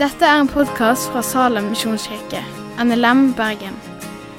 Dette 0.00 0.24
er 0.24 0.38
en 0.40 0.48
podkast 0.48 1.10
fra 1.12 1.20
Salem 1.20 1.66
misjonskirke, 1.74 2.40
NLM 2.80 3.34
Bergen. 3.36 3.74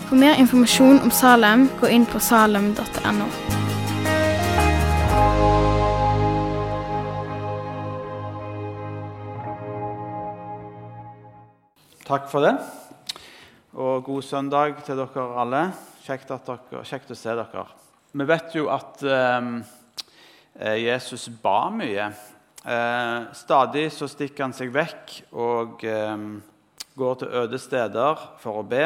For 0.08 0.18
mer 0.18 0.40
informasjon 0.42 0.98
om 1.06 1.12
Salem, 1.14 1.68
gå 1.78 1.92
inn 1.94 2.08
på 2.10 2.18
salem.no. 2.18 3.28
Takk 12.10 12.26
for 12.32 12.44
det. 12.44 12.56
Og 13.78 14.02
god 14.04 14.26
søndag 14.26 14.82
til 14.84 14.98
dere 15.00 15.28
alle. 15.46 15.62
Kjekt, 16.04 16.34
dere, 16.34 16.82
kjekt 16.90 17.14
å 17.14 17.20
se 17.22 17.38
dere. 17.38 17.68
Vi 18.12 18.28
vet 18.28 18.58
jo 18.58 18.66
at 18.74 19.06
eh, 19.06 19.54
Jesus 20.60 21.30
ba 21.42 21.70
mye. 21.74 22.12
Eh, 22.66 23.34
stadig 23.34 23.88
så 23.92 24.06
stikker 24.06 24.46
han 24.46 24.54
seg 24.54 24.70
vekk 24.74 25.14
og 25.34 25.82
eh, 25.88 26.26
går 26.94 27.16
til 27.18 27.32
øde 27.42 27.60
steder 27.60 28.26
for 28.42 28.62
å 28.62 28.68
be. 28.68 28.86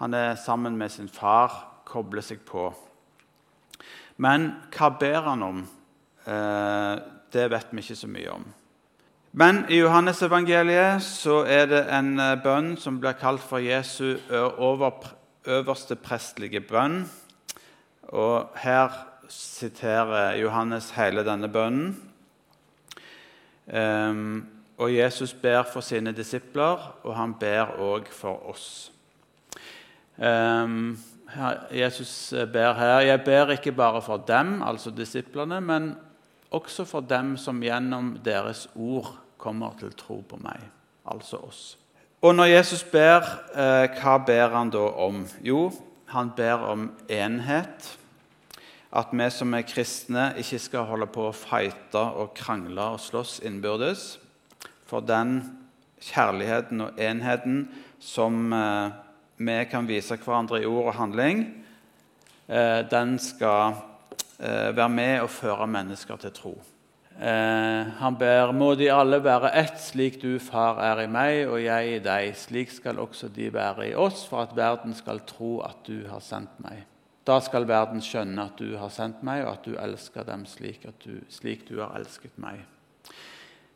Han 0.00 0.16
er 0.18 0.34
sammen 0.34 0.74
med 0.78 0.90
sin 0.90 1.06
far, 1.06 1.54
kobler 1.86 2.24
seg 2.26 2.40
på. 2.48 2.72
Men 4.18 4.48
hva 4.74 4.88
ber 4.98 5.20
han 5.28 5.46
om? 5.46 5.62
Eh, 6.26 6.96
det 7.32 7.46
vet 7.52 7.70
vi 7.70 7.84
ikke 7.84 8.00
så 8.02 8.10
mye 8.10 8.34
om. 8.34 8.48
Men 9.32 9.62
i 9.72 9.78
Johannesevangeliet 9.78 11.04
så 11.06 11.44
er 11.46 11.70
det 11.70 11.84
en 11.86 12.16
eh, 12.18 12.34
bønn 12.42 12.74
som 12.82 12.98
blir 13.00 13.14
kalt 13.20 13.46
for 13.46 13.62
Jesu 13.62 14.18
øverste 15.46 15.96
prestlige 16.02 16.60
bønn. 16.66 17.04
Og 18.10 18.50
her 18.58 19.11
siterer 19.28 20.36
Johannes 20.40 20.90
hele 20.96 21.24
denne 21.26 21.48
bønnen. 21.48 21.92
Um, 23.66 24.46
og 24.78 24.94
Jesus 24.94 25.34
ber 25.34 25.62
for 25.72 25.80
sine 25.80 26.12
disipler, 26.12 26.80
og 27.02 27.16
han 27.16 27.34
ber 27.38 27.76
òg 27.78 28.10
for 28.10 28.50
oss. 28.50 28.92
Um, 30.18 30.98
Jesus 31.72 32.34
ber 32.52 32.74
her 32.76 33.00
Jeg 33.00 33.24
ber 33.24 33.50
ikke 33.50 33.72
bare 33.72 34.02
for 34.02 34.16
dem, 34.16 34.62
altså 34.62 34.90
disiplene, 34.90 35.60
men 35.60 35.94
også 36.50 36.84
for 36.84 37.00
dem 37.00 37.36
som 37.36 37.62
gjennom 37.62 38.18
deres 38.24 38.68
ord 38.74 39.14
kommer 39.38 39.72
til 39.78 39.92
tro 39.96 40.20
på 40.28 40.36
meg, 40.42 40.60
altså 41.08 41.36
oss. 41.36 41.78
Og 42.22 42.34
når 42.34 42.44
Jesus 42.44 42.84
ber, 42.84 43.24
eh, 43.54 43.88
hva 43.98 44.18
ber 44.26 44.52
han 44.54 44.70
da 44.70 44.84
om? 45.06 45.24
Jo, 45.42 45.72
han 46.06 46.30
ber 46.36 46.68
om 46.70 46.90
enhet. 47.08 47.98
At 48.92 49.08
vi 49.16 49.30
som 49.32 49.54
er 49.56 49.64
kristne, 49.64 50.34
ikke 50.36 50.58
skal 50.60 50.84
holde 50.84 51.06
på 51.08 51.30
å 51.30 51.36
fighte 51.36 52.00
og 52.20 52.34
krangle 52.36 52.90
og 52.92 53.00
slåss 53.00 53.38
innbyrdes. 53.40 54.18
For 54.84 55.00
den 55.00 55.38
kjærligheten 56.02 56.82
og 56.84 57.00
enheten 57.00 57.62
som 58.02 58.52
eh, 58.52 58.92
vi 59.40 59.56
kan 59.70 59.88
vise 59.88 60.18
hverandre 60.20 60.60
i 60.60 60.68
ord 60.68 60.90
og 60.90 60.98
handling, 60.98 61.46
eh, 62.48 62.82
den 62.90 63.16
skal 63.22 63.78
eh, 64.36 64.76
være 64.76 64.90
med 64.92 65.14
og 65.22 65.32
føre 65.32 65.70
mennesker 65.70 66.20
til 66.26 66.36
tro. 66.36 66.54
Han 67.22 68.16
ber 68.18 68.54
må 68.56 68.70
de 68.74 68.86
alle 68.90 69.18
være 69.22 69.50
ett, 69.60 69.76
slik 69.78 70.16
du, 70.22 70.38
far, 70.40 70.80
er 70.80 71.04
i 71.04 71.10
meg 71.12 71.42
og 71.44 71.60
jeg 71.60 71.90
i 71.92 71.98
deg. 72.02 72.32
Slik 72.40 72.72
skal 72.72 72.98
også 72.98 73.28
de 73.28 73.50
være 73.52 73.90
i 73.90 73.94
oss, 73.94 74.24
for 74.26 74.42
at 74.42 74.56
verden 74.56 74.96
skal 74.96 75.20
tro 75.28 75.58
at 75.62 75.84
du 75.86 76.08
har 76.08 76.24
sendt 76.24 76.56
meg. 76.64 76.80
Da 77.26 77.38
skal 77.40 77.68
verden 77.68 78.02
skjønne 78.02 78.48
at 78.48 78.58
du 78.58 78.76
har 78.80 78.90
sendt 78.90 79.22
meg, 79.22 79.44
og 79.46 79.52
at 79.58 79.66
du 79.66 79.76
elsker 79.78 80.26
dem 80.26 80.46
slik, 80.50 80.86
du, 81.04 81.20
slik 81.30 81.68
du 81.68 81.78
har 81.78 81.94
elsket 81.98 82.34
meg. 82.42 82.64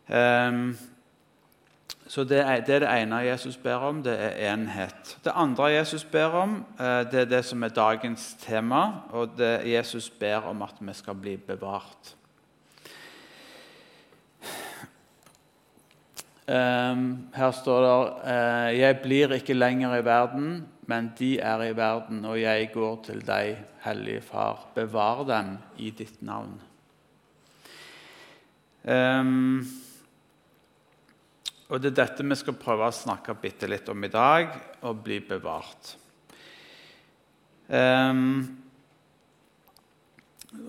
Um, 0.07 0.75
så 2.07 2.25
det 2.25 2.39
er, 2.39 2.61
det 2.63 2.75
er, 2.75 2.79
det 2.85 2.91
ene 3.03 3.17
Jesus 3.27 3.57
ber 3.57 3.83
om, 3.89 4.03
det 4.03 4.15
er 4.15 4.53
enhet. 4.53 5.17
Det 5.25 5.33
andre 5.35 5.73
Jesus 5.75 6.05
ber 6.05 6.35
om, 6.39 6.65
eh, 6.79 7.03
det 7.11 7.21
er 7.21 7.25
det 7.25 7.45
som 7.45 7.63
er 7.63 7.75
dagens 7.75 8.37
tema. 8.39 8.83
Og 9.11 9.35
det 9.39 9.67
Jesus 9.67 10.11
ber 10.11 10.47
om 10.47 10.63
at 10.63 10.79
vi 10.81 10.95
skal 10.95 11.15
bli 11.15 11.37
bevart. 11.37 12.15
Um, 16.49 17.27
her 17.35 17.51
står 17.51 17.81
det 17.83 18.13
uh, 18.23 18.79
'Jeg 18.79 18.99
blir 19.03 19.33
ikke 19.33 19.55
lenger 19.55 19.97
i 19.97 20.05
verden, 20.05 20.69
men 20.87 21.11
de 21.19 21.37
er 21.43 21.65
i 21.67 21.75
verden, 21.77 22.25
og 22.25 22.39
jeg 22.41 22.71
går 22.75 22.97
til 23.09 23.23
deg, 23.27 23.57
Hellige 23.85 24.23
Far. 24.29 24.69
Bevar 24.75 25.25
dem 25.29 25.57
i 25.79 25.91
ditt 25.91 26.23
navn.' 26.23 26.61
Um, 28.87 29.67
og 31.69 31.83
Det 31.83 31.91
er 31.91 32.05
dette 32.05 32.23
vi 32.23 32.37
skal 32.39 32.55
prøve 32.55 32.87
å 32.87 32.95
snakke 32.95 33.35
bitte 33.35 33.67
litt 33.67 33.89
om 33.91 34.05
i 34.05 34.09
dag, 34.13 34.53
og 34.87 35.03
bli 35.03 35.19
bevart. 35.19 35.97
Um, 37.67 38.63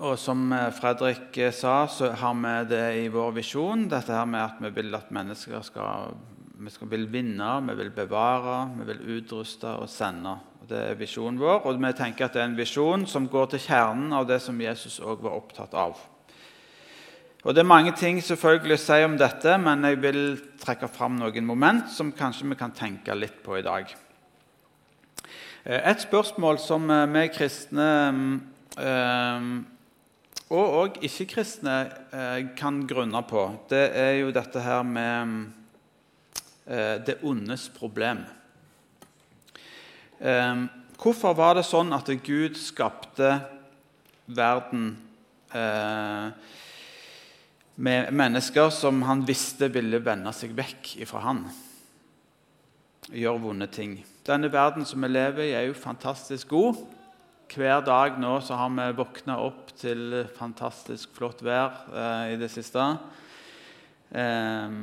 og 0.01 0.17
som 0.19 0.49
eh, 0.53 0.71
Fredrik 0.75 1.37
eh, 1.37 1.53
sa, 1.53 1.85
så 1.87 2.11
har 2.17 2.33
vi 2.41 2.55
det 2.71 2.85
i 3.03 3.07
vår 3.13 3.35
visjon, 3.37 3.87
dette 3.89 4.13
her 4.13 4.25
med 4.29 4.43
at 4.43 4.59
vi 4.61 4.71
vil 4.75 4.97
at 4.97 5.13
mennesker 5.13 5.63
skal, 5.65 6.17
vi 6.57 6.89
vil 6.89 7.05
vinne, 7.11 7.49
vi 7.67 7.75
vil 7.77 7.91
bevare, 7.93 8.69
vi 8.79 8.87
vil 8.89 9.17
utruste 9.17 9.69
og 9.77 9.89
sende. 9.89 10.33
Og 10.61 10.69
det 10.69 10.79
er 10.89 10.99
visjonen 10.99 11.39
vår, 11.39 11.65
og 11.65 11.79
vi 11.81 11.91
tenker 11.97 12.25
at 12.25 12.33
det 12.35 12.41
er 12.41 12.49
en 12.49 12.57
visjon 12.57 13.05
som 13.07 13.27
går 13.29 13.51
til 13.53 13.63
kjernen 13.67 14.15
av 14.17 14.27
det 14.29 14.39
som 14.43 14.57
Jesus 14.61 14.99
òg 14.99 15.21
var 15.25 15.37
opptatt 15.37 15.77
av. 15.77 15.99
Og 17.45 17.53
Det 17.53 17.61
er 17.61 17.69
mange 17.69 17.93
ting 17.95 18.17
selvfølgelig 18.19 18.75
å 18.75 18.81
si 18.81 19.03
om 19.05 19.15
dette, 19.15 19.53
men 19.61 19.85
jeg 19.85 20.01
vil 20.03 20.21
trekke 20.59 20.89
fram 20.91 21.15
noen 21.15 21.45
moment 21.45 21.87
som 21.93 22.11
kanskje 22.11 22.49
vi 22.49 22.57
kan 22.59 22.73
tenke 22.75 23.15
litt 23.15 23.39
på 23.45 23.59
i 23.59 23.63
dag. 23.63 23.93
Eh, 25.63 25.79
et 25.79 26.01
spørsmål 26.01 26.59
som 26.59 26.89
vi 27.13 27.27
kristne 27.31 27.87
og 30.47 30.75
òg 30.79 31.01
ikke-kristne 31.03 31.75
eh, 32.15 32.43
kan 32.55 32.79
grunne 32.87 33.19
på, 33.27 33.41
det 33.67 33.89
er 33.99 34.13
jo 34.21 34.29
dette 34.31 34.61
her 34.63 34.85
med 34.87 35.33
eh, 35.33 35.56
det 36.67 37.15
ondes 37.23 37.69
problem. 37.71 38.25
Eh, 40.19 40.65
hvorfor 40.99 41.35
var 41.37 41.55
det 41.55 41.63
sånn 41.63 41.93
at 41.95 42.09
Gud 42.25 42.57
skapte 42.59 43.37
verden 44.27 44.89
med 47.77 48.09
mennesker 48.11 48.67
som 48.75 48.99
han 49.07 49.21
visste 49.23 49.69
ville 49.71 50.01
vende 50.03 50.33
seg 50.35 50.51
vekk 50.57 50.97
ifra 51.05 51.23
han? 51.23 51.45
Gjøre 53.07 53.39
vonde 53.39 53.69
ting. 53.71 54.01
Denne 54.27 54.49
verden 54.51 54.83
som 54.83 54.99
vi 55.05 55.07
lever 55.07 55.45
i, 55.45 55.53
er 55.55 55.69
jo 55.69 55.75
fantastisk 55.79 56.49
god. 56.51 56.81
Hver 57.47 57.79
dag 57.87 58.17
nå 58.19 58.33
så 58.43 58.57
har 58.59 58.73
vi 58.75 58.87
våkna 58.97 59.37
opp 59.39 59.69
til 59.79 60.25
fantastisk 60.35 61.13
flott 61.15 61.39
vær 61.45 61.85
eh, 61.87 62.33
i 62.33 62.39
det 62.41 62.49
siste. 62.51 62.83
Eh, 64.11 64.75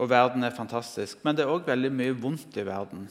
og 0.00 0.08
verden 0.08 0.44
er 0.44 0.56
fantastisk. 0.56 1.20
Men 1.24 1.36
det 1.36 1.44
er 1.44 1.52
òg 1.52 1.66
veldig 1.68 1.90
mye 1.92 2.16
vondt 2.16 2.56
i 2.56 2.64
verden. 2.64 3.04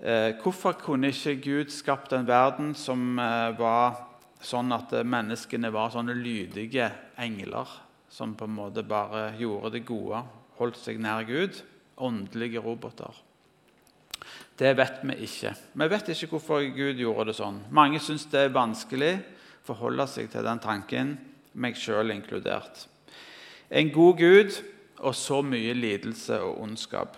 Eh, 0.00 0.32
hvorfor 0.40 0.78
kunne 0.80 1.10
ikke 1.12 1.36
Gud 1.44 1.72
skapt 1.74 2.14
en 2.16 2.28
verden 2.28 2.72
som 2.78 3.18
eh, 3.20 3.50
var 3.58 3.98
sånn 4.40 4.72
at 4.72 4.94
menneskene 5.04 5.68
var 5.74 5.92
sånne 5.92 6.16
lydige 6.16 6.88
engler 7.20 7.68
som 8.10 8.32
på 8.34 8.48
en 8.48 8.56
måte 8.56 8.82
bare 8.86 9.34
gjorde 9.38 9.74
det 9.76 9.84
gode, 9.84 10.22
holdt 10.56 10.80
seg 10.80 11.02
nær 11.04 11.26
Gud? 11.28 11.60
Åndelige 12.00 12.62
roboter. 12.64 13.12
Det 14.56 14.72
vet 14.76 15.04
vi 15.04 15.18
ikke. 15.26 15.52
Vi 15.52 15.88
vet 15.92 16.08
ikke 16.14 16.30
hvorfor 16.32 16.64
Gud 16.72 16.96
gjorde 17.00 17.28
det 17.28 17.36
sånn. 17.36 17.60
Mange 17.68 18.00
syns 18.00 18.24
det 18.32 18.46
er 18.46 18.56
vanskelig 18.56 19.14
å 19.20 19.68
forholde 19.68 20.08
seg 20.08 20.32
til 20.32 20.48
den 20.48 20.64
tanken, 20.64 21.14
meg 21.52 21.76
sjøl 21.76 22.12
inkludert. 22.14 22.86
En 23.68 23.92
god 23.92 24.16
Gud 24.16 24.56
og 25.00 25.14
så 25.16 25.40
mye 25.42 25.74
lidelse 25.74 26.40
og 26.42 26.60
ondskap. 26.62 27.16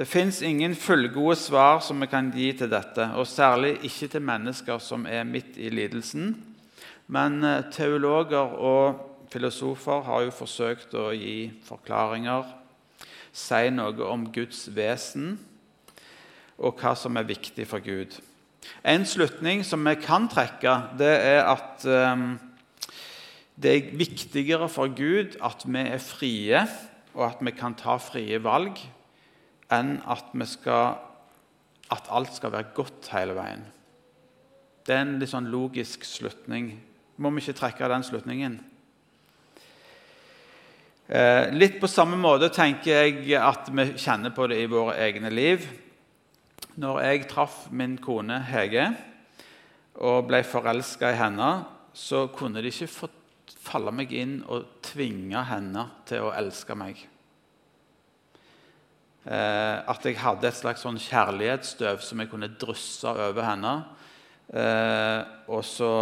Det 0.00 0.06
fins 0.08 0.40
ingen 0.42 0.74
fullgode 0.74 1.36
svar 1.36 1.82
som 1.84 2.00
vi 2.00 2.08
kan 2.08 2.30
gi 2.32 2.52
til 2.56 2.70
dette, 2.72 3.10
og 3.20 3.28
særlig 3.28 3.74
ikke 3.84 4.08
til 4.14 4.24
mennesker 4.24 4.80
som 4.80 5.04
er 5.04 5.26
midt 5.28 5.58
i 5.60 5.68
lidelsen. 5.68 6.32
Men 7.12 7.44
eh, 7.44 7.66
teologer 7.74 8.56
og 8.56 9.26
filosofer 9.32 10.00
har 10.06 10.24
jo 10.24 10.32
forsøkt 10.34 10.94
å 10.96 11.10
gi 11.12 11.50
forklaringer, 11.66 12.48
si 13.32 13.68
noe 13.70 14.08
om 14.08 14.24
Guds 14.32 14.64
vesen 14.74 15.36
og 16.58 16.80
hva 16.80 16.96
som 16.98 17.16
er 17.16 17.28
viktig 17.28 17.66
for 17.68 17.84
Gud. 17.84 18.16
En 18.84 19.04
slutning 19.06 19.62
som 19.64 19.84
vi 19.86 19.94
kan 20.00 20.28
trekke, 20.32 20.74
det 21.00 21.12
er 21.28 21.44
at 21.44 21.84
um, 21.86 22.34
det 23.56 23.72
er 23.72 23.90
viktigere 23.98 24.68
for 24.72 24.92
Gud 24.94 25.36
at 25.44 25.64
vi 25.66 25.82
er 25.82 26.02
frie, 26.02 26.62
og 27.14 27.26
at 27.26 27.42
vi 27.44 27.52
kan 27.56 27.74
ta 27.74 27.96
frie 28.00 28.38
valg, 28.42 28.78
enn 29.70 29.96
at, 30.10 30.30
skal, 30.50 30.96
at 31.90 32.10
alt 32.10 32.34
skal 32.34 32.54
være 32.54 32.74
godt 32.74 33.10
hele 33.14 33.36
veien. 33.38 33.66
Det 34.86 34.96
er 34.96 35.04
en 35.04 35.18
litt 35.20 35.30
sånn 35.30 35.50
logisk 35.52 36.06
slutning. 36.08 36.72
Må 37.20 37.30
vi 37.34 37.44
ikke 37.44 37.58
trekke 37.60 37.90
den 37.92 38.06
slutningen? 38.06 38.56
Eh, 41.10 41.50
litt 41.50 41.80
på 41.82 41.90
samme 41.90 42.14
måte 42.18 42.52
tenker 42.54 43.10
jeg 43.10 43.34
at 43.42 43.68
vi 43.74 43.86
kjenner 43.98 44.30
på 44.34 44.46
det 44.50 44.60
i 44.62 44.70
våre 44.70 44.94
egne 45.02 45.30
liv. 45.34 45.66
Når 46.80 47.00
jeg 47.02 47.26
traff 47.30 47.64
min 47.74 47.96
kone 48.00 48.38
Hege 48.46 48.86
og 50.00 50.28
ble 50.30 50.40
forelska 50.46 51.10
i 51.10 51.18
henne, 51.18 51.50
så 51.92 52.28
kunne 52.32 52.62
de 52.62 52.70
ikke 52.70 52.88
falle 53.60 53.92
meg 53.94 54.12
inn 54.16 54.40
og 54.48 54.80
tvinge 54.84 55.44
henne 55.50 55.86
til 56.08 56.26
å 56.26 56.34
elske 56.36 56.76
meg. 56.78 57.00
Eh, 59.28 59.76
at 59.84 60.06
jeg 60.06 60.16
hadde 60.22 60.48
et 60.48 60.56
slags 60.56 60.84
sånn 60.86 61.00
kjærlighetsstøv 61.00 62.00
som 62.04 62.22
jeg 62.22 62.30
kunne 62.32 62.48
drysse 62.60 63.10
over 63.10 63.44
henne. 63.44 63.74
Eh, 64.50 65.20
og 65.52 65.62
så 65.66 65.92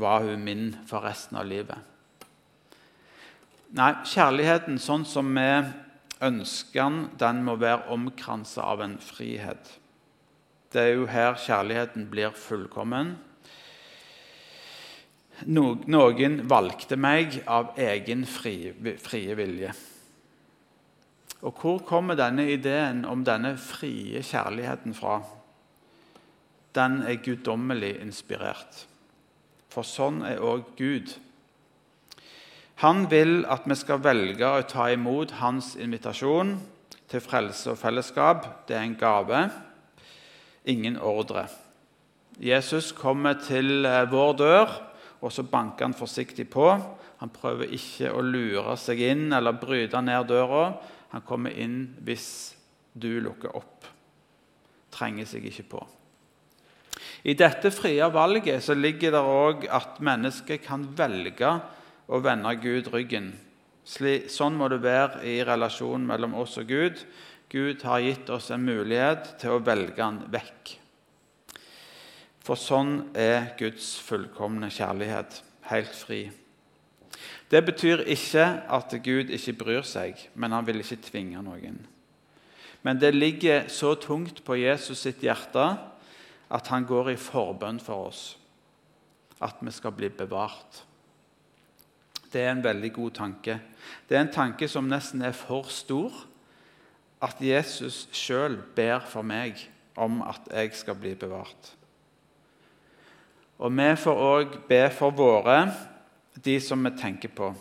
var 0.00 0.24
hun 0.24 0.42
min 0.42 0.70
for 0.88 1.04
resten 1.04 1.38
av 1.38 1.46
livet. 1.46 1.78
Nei, 3.76 3.92
kjærligheten 4.08 4.80
sånn 4.82 5.04
som 5.08 5.28
vi 5.36 5.48
ønsker 6.22 6.82
den, 6.82 7.04
den 7.20 7.44
må 7.44 7.56
være 7.60 7.92
omkransa 7.94 8.64
av 8.72 8.82
en 8.84 8.98
frihet. 9.00 9.76
Det 10.72 10.80
er 10.80 10.94
jo 10.96 11.06
her 11.08 11.36
kjærligheten 11.40 12.08
blir 12.12 12.32
fullkommen. 12.36 13.14
Noen 15.46 16.42
valgte 16.50 16.96
meg 17.00 17.40
av 17.50 17.72
egen 17.80 18.26
frie, 18.28 18.74
frie 19.02 19.34
vilje. 19.38 19.72
Og 21.42 21.58
hvor 21.58 21.80
kommer 21.86 22.18
denne 22.18 22.46
ideen 22.52 23.02
om 23.08 23.24
denne 23.26 23.56
frie 23.58 24.22
kjærligheten 24.22 24.94
fra? 24.94 25.18
Den 26.76 27.00
er 27.02 27.18
guddommelig 27.24 27.96
inspirert. 28.00 28.84
For 29.72 29.86
sånn 29.86 30.22
er 30.28 30.42
òg 30.44 30.74
Gud. 30.78 31.10
Han 32.82 33.06
vil 33.10 33.42
at 33.50 33.66
vi 33.66 33.76
skal 33.78 34.02
velge 34.02 34.46
å 34.46 34.62
ta 34.68 34.88
imot 34.92 35.36
hans 35.40 35.74
invitasjon 35.78 36.56
til 37.10 37.22
frelse 37.22 37.74
og 37.74 37.80
fellesskap. 37.80 38.46
Det 38.68 38.78
er 38.78 38.86
en 38.86 38.96
gave, 38.98 39.42
ingen 40.64 40.96
ordre. 40.98 41.48
Jesus 42.40 42.92
kommer 42.96 43.36
til 43.42 43.84
eh, 43.86 44.06
vår 44.10 44.32
dør, 44.40 44.72
og 45.22 45.30
så 45.30 45.44
banker 45.46 45.86
han 45.86 45.96
forsiktig 45.96 46.48
på. 46.50 46.66
Han 47.22 47.30
prøver 47.30 47.70
ikke 47.76 48.10
å 48.10 48.22
lure 48.26 48.74
seg 48.80 49.00
inn 49.06 49.28
eller 49.32 49.58
bryte 49.60 50.00
ned 50.02 50.26
døra. 50.30 50.72
Han 51.14 51.24
kommer 51.26 51.54
inn 51.54 51.92
hvis 52.02 52.26
du 52.92 53.20
lukker 53.22 53.54
opp. 53.54 53.86
Trenger 54.92 55.28
seg 55.30 55.46
ikke 55.48 55.68
på. 55.76 55.82
I 57.22 57.36
dette 57.38 57.70
frie 57.70 58.06
valget 58.10 58.64
så 58.66 58.74
ligger 58.74 59.14
det 59.14 59.22
òg 59.22 59.66
at 59.70 60.02
mennesket 60.02 60.64
kan 60.66 60.84
velge 60.98 61.54
å 62.10 62.18
vende 62.22 62.50
Gud 62.58 62.90
ryggen. 62.92 63.30
Sånn 63.86 64.58
må 64.58 64.68
det 64.70 64.82
være 64.82 65.22
i 65.26 65.38
relasjonen 65.46 66.06
mellom 66.10 66.34
oss 66.42 66.58
og 66.58 66.66
Gud. 66.70 66.98
Gud 67.52 67.82
har 67.86 68.02
gitt 68.02 68.30
oss 68.32 68.50
en 68.50 68.66
mulighet 68.66 69.36
til 69.42 69.54
å 69.54 69.62
velge 69.62 70.02
han 70.02 70.24
vekk. 70.32 70.81
For 72.42 72.58
sånn 72.58 73.12
er 73.14 73.52
Guds 73.58 73.94
fullkomne 74.02 74.70
kjærlighet, 74.72 75.42
helt 75.70 75.94
fri. 75.94 76.22
Det 77.52 77.60
betyr 77.64 78.02
ikke 78.10 78.44
at 78.72 78.94
Gud 79.04 79.30
ikke 79.30 79.54
bryr 79.60 79.86
seg, 79.86 80.18
men 80.34 80.54
han 80.56 80.66
vil 80.66 80.80
ikke 80.82 81.02
tvinge 81.04 81.42
noen. 81.44 81.82
Men 82.82 82.98
det 82.98 83.12
ligger 83.14 83.68
så 83.70 83.94
tungt 83.94 84.42
på 84.42 84.56
Jesus 84.58 85.04
sitt 85.04 85.22
hjerte 85.22 85.66
at 86.52 86.70
han 86.72 86.86
går 86.88 87.12
i 87.12 87.20
forbønn 87.20 87.78
for 87.80 88.08
oss. 88.08 88.22
At 89.42 89.60
vi 89.62 89.70
skal 89.74 89.94
bli 89.94 90.10
bevart. 90.10 90.82
Det 92.32 92.42
er 92.42 92.50
en 92.54 92.64
veldig 92.64 92.90
god 92.96 93.14
tanke. 93.20 93.58
Det 94.08 94.16
er 94.16 94.24
en 94.24 94.34
tanke 94.34 94.68
som 94.68 94.88
nesten 94.88 95.22
er 95.22 95.36
for 95.36 95.68
stor. 95.70 96.14
At 97.22 97.38
Jesus 97.38 98.08
sjøl 98.16 98.56
ber 98.74 99.04
for 99.06 99.22
meg 99.22 99.60
om 99.94 100.22
at 100.26 100.48
jeg 100.50 100.74
skal 100.74 100.98
bli 100.98 101.14
bevart. 101.14 101.76
Og 103.60 103.74
vi 103.76 103.88
får 103.98 104.22
òg 104.28 104.56
be 104.68 104.82
for 104.94 105.14
våre 105.16 105.58
de 106.42 106.56
som 106.60 106.82
vi 106.84 106.94
tenker 106.96 107.32
på. 107.34 107.52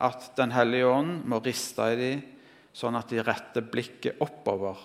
At 0.00 0.32
Den 0.36 0.52
hellige 0.52 0.86
ånd 0.86 1.22
må 1.24 1.40
riste 1.40 1.86
i 1.92 1.96
dem, 2.00 2.24
sånn 2.76 2.98
at 2.98 3.08
de 3.08 3.22
retter 3.24 3.64
blikket 3.64 4.20
oppover. 4.20 4.76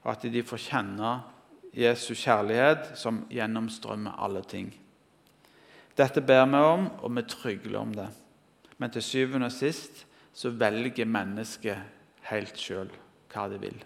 Og 0.00 0.12
at 0.14 0.22
de 0.24 0.42
får 0.46 0.62
kjenne 0.70 1.10
Jesu 1.76 2.14
kjærlighet 2.14 2.94
som 2.98 3.24
gjennomstrømmer 3.30 4.16
alle 4.18 4.42
ting. 4.48 4.70
Dette 5.96 6.22
ber 6.24 6.46
vi 6.48 6.62
om, 6.64 6.88
og 7.02 7.12
vi 7.16 7.26
trygler 7.28 7.78
om 7.82 7.92
det. 7.94 8.08
Men 8.78 8.90
til 8.90 9.04
syvende 9.04 9.50
og 9.50 9.54
sist 9.54 10.06
så 10.32 10.52
velger 10.56 11.04
mennesket 11.06 12.30
helt 12.30 12.56
sjøl 12.58 12.88
hva 13.30 13.46
de 13.52 13.58
vil. 13.60 13.76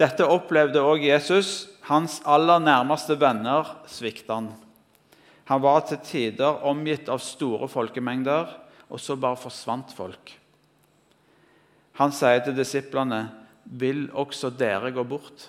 Dette 0.00 0.26
opplevde 0.26 0.82
også 0.82 1.06
Jesus. 1.06 1.50
Hans 1.84 2.20
aller 2.26 2.62
nærmeste 2.62 3.16
venner 3.20 3.68
svikta 3.90 4.40
han. 4.40 4.52
Han 5.50 5.60
var 5.60 5.84
til 5.84 6.00
tider 6.00 6.62
omgitt 6.64 7.10
av 7.12 7.20
store 7.20 7.68
folkemengder, 7.68 8.48
og 8.88 9.00
så 9.00 9.16
bare 9.20 9.36
forsvant 9.36 9.92
folk. 9.96 10.32
Han 12.00 12.12
sier 12.12 12.40
til 12.44 12.56
disiplene, 12.56 13.30
'Vil 13.64 14.10
også 14.12 14.50
dere 14.50 14.90
gå 14.92 15.04
bort?' 15.04 15.48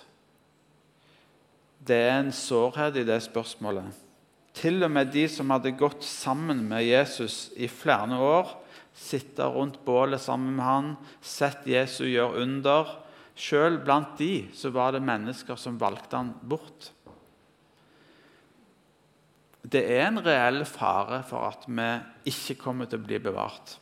Det 1.86 1.96
er 1.96 2.20
en 2.20 2.32
sårhet 2.32 2.96
i 2.96 3.04
det 3.04 3.22
spørsmålet. 3.22 3.84
Til 4.54 4.82
og 4.82 4.90
med 4.90 5.12
de 5.12 5.28
som 5.28 5.50
hadde 5.50 5.76
gått 5.76 6.02
sammen 6.02 6.68
med 6.68 6.82
Jesus 6.82 7.50
i 7.56 7.68
flere 7.68 8.16
år, 8.16 8.56
sitte 8.94 9.44
rundt 9.44 9.84
bålet 9.84 10.20
sammen 10.20 10.56
med 10.56 10.64
han, 10.64 10.96
sett 11.20 11.66
Jesus 11.66 12.08
gjøre 12.08 12.42
under 12.42 13.05
Selv 13.36 13.82
blant 13.84 14.16
de 14.18 14.46
så 14.56 14.72
var 14.72 14.94
det 14.94 15.04
mennesker 15.04 15.58
som 15.60 15.76
valgte 15.80 16.16
han 16.16 16.32
bort 16.40 16.90
det 19.66 19.82
er 19.96 20.04
en 20.06 20.20
reell 20.22 20.62
fare 20.68 21.22
for 21.26 21.48
at 21.48 21.64
vi 21.66 21.88
ikke 22.30 22.58
kommer 22.60 22.86
til 22.86 23.00
å 23.00 23.06
bli 23.06 23.18
bevart. 23.22 23.76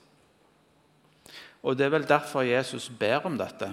Og 1.65 1.77
Det 1.77 1.87
er 1.87 1.93
vel 1.93 2.07
derfor 2.09 2.45
Jesus 2.45 2.89
ber 2.89 3.25
om 3.27 3.37
dette. 3.41 3.71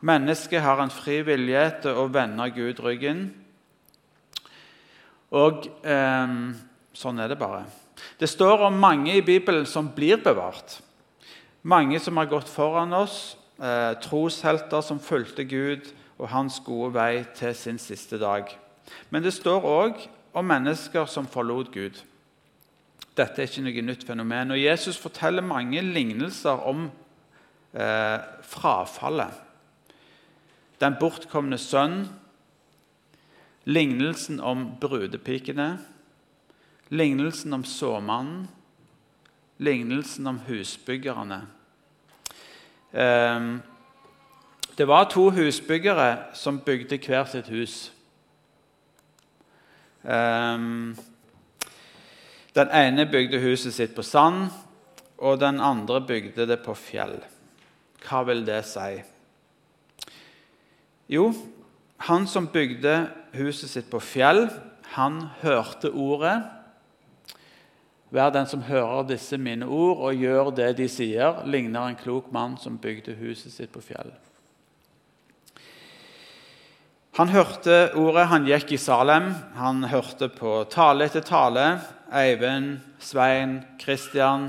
Mennesket 0.00 0.62
har 0.64 0.80
en 0.80 0.92
fri 0.92 1.20
vilje 1.24 1.64
til 1.84 1.96
å 1.96 2.08
vende 2.12 2.46
Gud 2.56 2.80
ryggen. 2.80 3.26
Og 5.36 5.68
eh, 5.84 6.36
sånn 6.92 7.20
er 7.20 7.28
det 7.28 7.40
bare. 7.40 7.66
Det 8.20 8.28
står 8.28 8.66
om 8.68 8.80
mange 8.80 9.16
i 9.16 9.24
Bibelen 9.24 9.66
som 9.68 9.92
blir 9.92 10.20
bevart. 10.24 10.78
Mange 11.62 12.00
som 12.00 12.16
har 12.16 12.30
gått 12.30 12.48
foran 12.48 12.96
oss, 12.96 13.36
eh, 13.60 13.92
troshelter 14.02 14.80
som 14.80 15.00
fulgte 15.00 15.44
Gud 15.44 15.92
og 16.18 16.28
hans 16.32 16.60
gode 16.64 16.94
vei 16.94 17.24
til 17.36 17.54
sin 17.56 17.78
siste 17.78 18.18
dag. 18.20 18.48
Men 19.10 19.22
det 19.22 19.34
står 19.36 19.66
òg 19.66 20.06
om 20.36 20.46
mennesker 20.46 21.06
som 21.10 21.28
forlot 21.28 21.72
Gud. 21.74 22.00
Dette 23.16 23.42
er 23.42 23.48
ikke 23.48 23.64
noe 23.64 23.84
nytt 23.84 24.06
fenomen. 24.06 24.54
Og 24.54 24.60
Jesus 24.60 24.98
forteller 25.00 25.44
mange 25.44 25.82
lignelser 25.82 26.62
om 26.66 26.88
eh, 27.74 28.18
frafallet. 28.46 29.46
Den 30.80 30.96
bortkomne 31.00 31.58
sønn, 31.60 32.06
lignelsen 33.68 34.40
om 34.40 34.70
brudepikene, 34.80 35.74
lignelsen 36.88 37.52
om 37.52 37.64
såmannen, 37.68 38.46
lignelsen 39.60 40.26
om 40.30 40.40
husbyggerne. 40.46 41.42
Eh, 42.92 43.40
det 44.78 44.88
var 44.88 45.04
to 45.04 45.30
husbyggere 45.30 46.16
som 46.32 46.60
bygde 46.60 46.98
hver 47.06 47.24
sitt 47.24 47.48
hus. 47.48 47.92
Um, 50.02 50.96
den 52.54 52.70
ene 52.72 53.04
bygde 53.06 53.38
huset 53.38 53.74
sitt 53.74 53.92
på 53.94 54.02
sand, 54.02 54.48
og 55.18 55.40
den 55.40 55.60
andre 55.60 56.00
bygde 56.00 56.46
det 56.48 56.62
på 56.64 56.74
fjell. 56.74 57.18
Hva 58.00 58.22
vil 58.24 58.40
det 58.46 58.62
si? 58.64 59.02
Jo, 61.12 61.28
han 62.08 62.26
som 62.26 62.48
bygde 62.48 63.10
huset 63.36 63.68
sitt 63.68 63.90
på 63.92 64.00
fjell, 64.00 64.46
han 64.96 65.20
hørte 65.42 65.92
ordet. 65.92 66.38
Vær 68.10 68.32
den 68.34 68.48
som 68.50 68.64
hører 68.66 69.06
disse 69.06 69.38
mine 69.38 69.68
ord 69.70 70.02
og 70.08 70.18
gjør 70.18 70.50
det 70.54 70.72
de 70.80 70.88
sier, 70.90 71.44
ligner 71.46 71.92
en 71.92 71.98
klok 71.98 72.32
mann 72.34 72.56
som 72.58 72.80
bygde 72.82 73.14
huset 73.20 73.54
sitt 73.54 73.70
på 73.70 73.82
fjell. 73.84 74.10
Han 77.18 77.30
hørte 77.30 77.90
ordet, 77.98 78.28
han 78.30 78.46
gikk 78.48 78.72
i 78.74 78.80
Salem. 78.80 79.32
Han 79.58 79.82
hørte 79.90 80.30
på 80.32 80.60
tale 80.70 81.08
etter 81.10 81.24
tale. 81.26 81.66
Eivind, 82.14 82.78
Svein, 83.02 83.58
Kristian. 83.78 84.48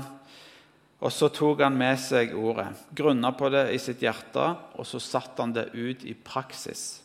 Og 1.02 1.10
så 1.10 1.28
tok 1.34 1.64
han 1.64 1.74
med 1.74 1.98
seg 1.98 2.34
ordet, 2.38 2.68
grunna 2.94 3.32
på 3.34 3.50
det 3.50 3.66
i 3.74 3.80
sitt 3.82 4.04
hjerte, 4.04 4.44
og 4.78 4.86
så 4.86 5.00
satte 5.02 5.42
han 5.42 5.54
det 5.54 5.72
ut 5.74 6.04
i 6.06 6.14
praksis. 6.14 7.02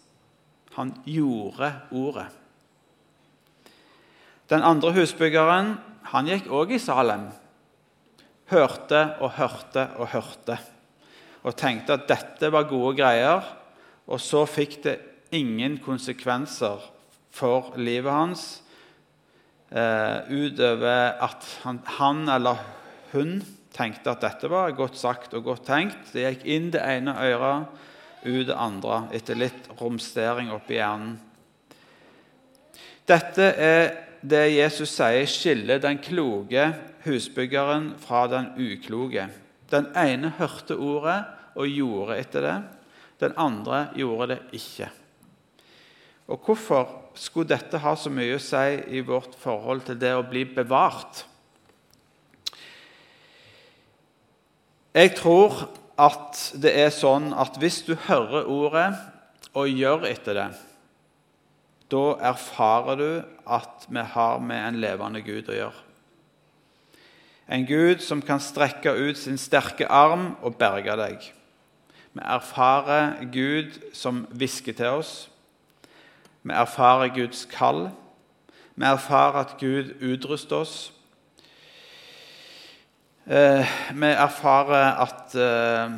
Han 0.77 0.93
gjorde 1.09 1.71
ordet. 1.97 2.27
Den 4.47 4.63
andre 4.63 4.93
husbyggeren 4.95 5.73
han 6.13 6.27
gikk 6.29 6.47
òg 6.47 6.71
i 6.77 6.79
Salem. 6.79 7.27
hørte 8.47 9.17
og 9.19 9.31
hørte 9.35 9.89
og 9.99 10.07
hørte 10.07 10.55
og 11.43 11.55
tenkte 11.55 11.97
at 11.97 12.07
dette 12.07 12.51
var 12.51 12.63
gode 12.67 12.95
greier, 12.95 13.43
og 14.07 14.19
så 14.23 14.45
fikk 14.47 14.77
det 14.83 14.95
ingen 15.35 15.77
konsekvenser 15.83 16.79
for 17.31 17.73
livet 17.75 18.11
hans 18.11 18.45
eh, 19.71 20.23
utover 20.31 21.19
at 21.23 21.43
han, 21.65 21.81
han, 21.99 22.23
eller 22.31 22.63
hun 23.11 23.41
tenkte 23.75 24.11
at 24.15 24.23
dette 24.23 24.47
var 24.51 24.71
godt 24.71 24.97
sagt 24.97 25.35
og 25.35 25.43
godt 25.43 25.67
tenkt. 25.67 26.13
Det 26.15 26.23
gikk 26.23 26.47
inn 26.47 26.71
det 26.71 26.83
ene 26.87 27.15
øret, 27.19 27.67
ut 28.23 28.47
det 28.47 28.55
andre, 28.55 29.03
etter 29.11 29.39
litt 29.39 29.67
romstering 29.79 30.51
oppi 30.55 30.79
hjernen. 30.79 31.17
Dette 33.07 33.53
er 33.53 34.06
det 34.21 34.45
Jesus 34.55 34.91
sier 34.97 35.27
skiller 35.29 35.81
den 35.83 35.99
kloke 36.03 36.69
husbyggeren 37.05 37.91
fra 38.01 38.25
den 38.31 38.51
ukloke. 38.57 39.27
Den 39.71 39.89
ene 39.97 40.31
hørte 40.37 40.77
ordet 40.77 41.19
og 41.57 41.67
gjorde 41.71 42.17
etter 42.21 42.45
det. 42.45 42.57
Den 43.21 43.33
andre 43.37 43.87
gjorde 43.97 44.35
det 44.35 44.39
ikke. 44.57 44.89
Og 46.27 46.43
Hvorfor 46.43 46.89
skulle 47.17 47.49
dette 47.49 47.79
ha 47.81 47.95
så 47.97 48.11
mye 48.13 48.35
å 48.37 48.43
si 48.43 48.77
i 48.93 49.01
vårt 49.05 49.35
forhold 49.39 49.87
til 49.87 49.97
det 49.99 50.13
å 50.13 50.25
bli 50.27 50.43
bevart? 50.45 51.23
Jeg 54.97 55.13
tror 55.17 55.67
at 55.97 56.39
det 56.57 56.73
er 56.77 56.93
sånn 56.93 57.31
at 57.37 57.57
hvis 57.61 57.83
du 57.87 57.95
hører 58.07 58.49
ordet 58.49 58.89
og 59.57 59.69
gjør 59.69 60.05
etter 60.09 60.37
det, 60.37 60.47
da 61.91 62.17
erfarer 62.31 62.95
du 62.99 63.11
at 63.47 63.85
vi 63.89 64.03
har 64.13 64.39
med 64.39 64.59
en 64.59 64.79
levende 64.81 65.21
Gud 65.23 65.47
å 65.49 65.55
gjøre. 65.55 65.83
En 67.47 67.63
Gud 67.67 68.03
som 68.03 68.21
kan 68.21 68.41
strekke 68.43 68.91
ut 68.91 69.17
sin 69.17 69.39
sterke 69.39 69.87
arm 69.87 70.33
og 70.43 70.57
berge 70.59 70.97
deg. 70.99 71.29
Vi 72.11 72.23
erfarer 72.23 73.21
Gud 73.31 73.77
som 73.95 74.25
hvisker 74.35 74.75
til 74.75 74.99
oss. 74.99 75.13
Vi 76.43 76.51
erfarer 76.51 77.13
Guds 77.15 77.45
kall. 77.51 77.87
Vi 78.75 78.85
erfarer 78.85 79.45
at 79.45 79.55
Gud 79.59 79.95
utruster 80.01 80.63
oss. 80.65 80.91
Eh, 83.27 83.67
vi 83.93 84.11
erfarer 84.11 84.99
at, 85.03 85.35
eh, 85.35 85.91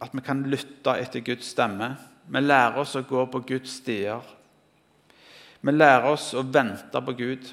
at 0.00 0.10
vi 0.12 0.20
kan 0.20 0.42
lytte 0.42 0.96
etter 1.00 1.20
Guds 1.20 1.46
stemme. 1.46 1.96
Vi 2.28 2.40
lærer 2.40 2.76
oss 2.80 2.96
å 2.96 3.04
gå 3.04 3.26
på 3.26 3.44
Guds 3.46 3.70
stier. 3.70 4.35
Vi 5.60 5.72
lærer 5.72 6.08
oss 6.10 6.32
å 6.36 6.44
vente 6.44 7.02
på 7.02 7.14
Gud. 7.16 7.50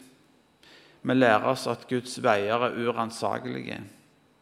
Vi 1.03 1.15
lærer 1.15 1.49
oss 1.51 1.67
at 1.71 1.87
Guds 1.89 2.17
veier 2.23 2.67
er 2.67 2.77
uransakelige. 2.79 3.79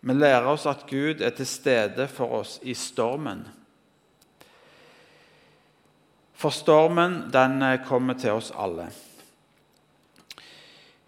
Vi 0.01 0.13
lærer 0.13 0.49
oss 0.49 0.65
at 0.69 0.87
Gud 0.89 1.21
er 1.21 1.33
til 1.37 1.47
stede 1.49 2.07
for 2.09 2.41
oss 2.41 2.57
i 2.63 2.73
stormen. 2.77 3.45
For 6.33 6.49
stormen 6.49 7.27
den 7.33 7.61
eh, 7.61 7.79
kommer 7.85 8.17
til 8.17 8.39
oss 8.39 8.49
alle. 8.57 8.87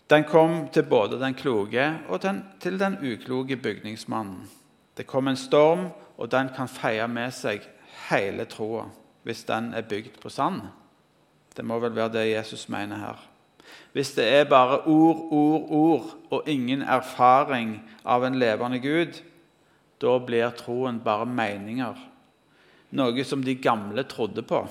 Den 0.10 0.28
kom 0.30 0.68
til 0.70 0.86
både 0.86 1.18
den 1.18 1.34
kloke 1.34 1.88
og 2.10 2.22
den, 2.22 2.44
til 2.62 2.78
den 2.78 3.00
ukloke 3.02 3.58
bygningsmannen. 3.58 4.44
Det 4.98 5.08
kom 5.10 5.28
en 5.28 5.40
storm, 5.40 5.88
og 6.18 6.30
den 6.32 6.52
kan 6.54 6.70
feie 6.70 7.08
med 7.10 7.34
seg 7.34 7.66
hele 8.12 8.46
troa 8.46 8.86
hvis 9.26 9.46
den 9.48 9.72
er 9.74 9.88
bygd 9.90 10.20
på 10.22 10.30
sand. 10.30 10.62
Det 11.58 11.66
må 11.66 11.80
vel 11.80 11.96
være 11.96 12.14
det 12.14 12.30
Jesus 12.32 12.70
mener 12.70 12.98
her. 12.98 13.30
Hvis 13.94 14.12
det 14.18 14.26
er 14.28 14.50
bare 14.50 14.80
ord, 14.90 15.28
ord, 15.32 15.68
ord 15.70 16.16
og 16.32 16.50
ingen 16.50 16.82
erfaring 16.82 17.78
av 18.06 18.26
en 18.26 18.40
levende 18.40 18.80
Gud, 18.82 19.20
da 20.02 20.18
blir 20.20 20.50
troen 20.58 21.00
bare 21.04 21.26
meninger. 21.30 22.00
Noe 22.94 23.24
som 23.26 23.44
de 23.44 23.56
gamle 23.56 24.04
trodde 24.04 24.42
på. 24.42 24.66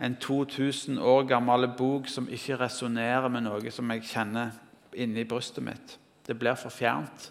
En 0.00 0.16
2000 0.20 0.98
år 0.98 1.24
gammel 1.30 1.68
bok 1.78 2.08
som 2.08 2.28
ikke 2.28 2.58
resonnerer 2.60 3.30
med 3.32 3.46
noe 3.46 3.70
som 3.72 3.90
jeg 3.94 4.04
kjenner 4.10 4.52
inni 4.92 5.24
brystet 5.24 5.64
mitt. 5.64 5.96
Det 6.26 6.36
blir 6.38 6.58
for 6.58 6.74
fjernt. 6.74 7.30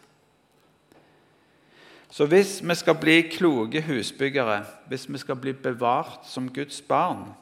Så 2.09 2.25
hvis 2.31 2.61
vi 2.63 2.75
skal 2.75 2.95
bli 2.95 3.21
kloke 3.27 3.81
husbyggere, 3.83 4.63
hvis 4.87 5.09
vi 5.11 5.17
skal 5.17 5.35
bli 5.35 5.53
bevart 5.53 6.23
som 6.29 6.47
Guds 6.53 6.81
barn, 6.81 7.33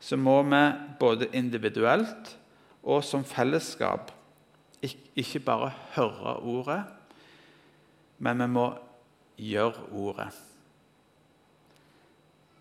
så 0.00 0.16
må 0.16 0.42
vi 0.42 0.62
både 1.00 1.30
individuelt 1.32 2.36
og 2.86 3.04
som 3.04 3.24
fellesskap 3.24 4.12
ikke 5.16 5.40
bare 5.40 5.72
høre 5.96 6.36
ordet, 6.36 6.82
men 8.18 8.42
vi 8.42 8.46
må 8.52 8.66
gjøre 9.36 9.88
ordet. 9.92 10.28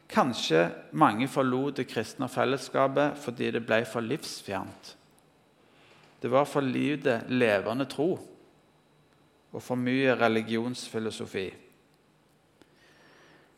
Kanskje 0.09 0.69
mange 0.95 1.27
forlot 1.27 1.77
det 1.77 1.87
kristne 1.89 2.29
fellesskapet 2.31 3.17
fordi 3.19 3.51
det 3.51 3.65
ble 3.65 3.81
for 3.89 4.05
livsfjernt. 4.05 4.95
Det 6.21 6.31
var 6.31 6.47
for 6.49 6.63
lite 6.63 7.19
levende 7.29 7.85
tro 7.89 8.13
og 9.55 9.63
for 9.63 9.79
mye 9.79 10.15
religionsfilosofi. 10.19 11.49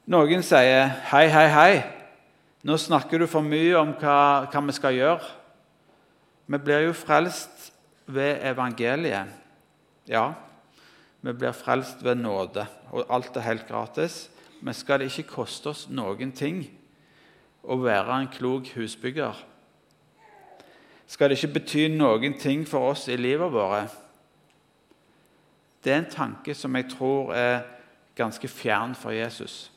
Noen 0.08 0.44
sier 0.44 0.88
'hei, 0.88 1.28
hei, 1.28 1.48
hei'. 1.48 1.97
Nå 2.68 2.76
snakker 2.76 3.22
du 3.22 3.30
for 3.32 3.46
mye 3.46 3.78
om 3.80 3.94
hva, 3.96 4.44
hva 4.52 4.62
vi 4.66 4.74
skal 4.76 4.96
gjøre. 4.98 5.28
Vi 6.52 6.58
blir 6.60 6.82
jo 6.90 6.96
frelst 7.00 7.70
ved 8.12 8.42
evangeliet. 8.44 9.30
Ja, 10.08 10.34
vi 11.24 11.32
blir 11.32 11.56
frelst 11.56 12.04
ved 12.04 12.20
nåde, 12.20 12.66
og 12.92 13.08
alt 13.08 13.40
er 13.40 13.46
helt 13.46 13.68
gratis. 13.70 14.26
Men 14.60 14.76
skal 14.76 15.00
det 15.00 15.14
ikke 15.14 15.38
koste 15.38 15.72
oss 15.72 15.86
noen 15.88 16.34
ting 16.36 16.66
å 17.64 17.78
være 17.80 18.20
en 18.20 18.28
klok 18.36 18.74
husbygger? 18.76 19.40
Skal 21.08 21.32
det 21.32 21.40
ikke 21.40 21.62
bety 21.62 21.88
noen 21.94 22.36
ting 22.36 22.68
for 22.68 22.92
oss 22.92 23.06
i 23.08 23.16
livet 23.16 23.54
vårt? 23.54 23.96
Det 25.80 25.96
er 25.96 26.04
en 26.04 26.12
tanke 26.12 26.52
som 26.58 26.76
jeg 26.76 26.92
tror 26.92 27.32
er 27.32 27.64
ganske 28.18 28.52
fjern 28.52 28.92
for 28.98 29.16
Jesus. 29.16 29.70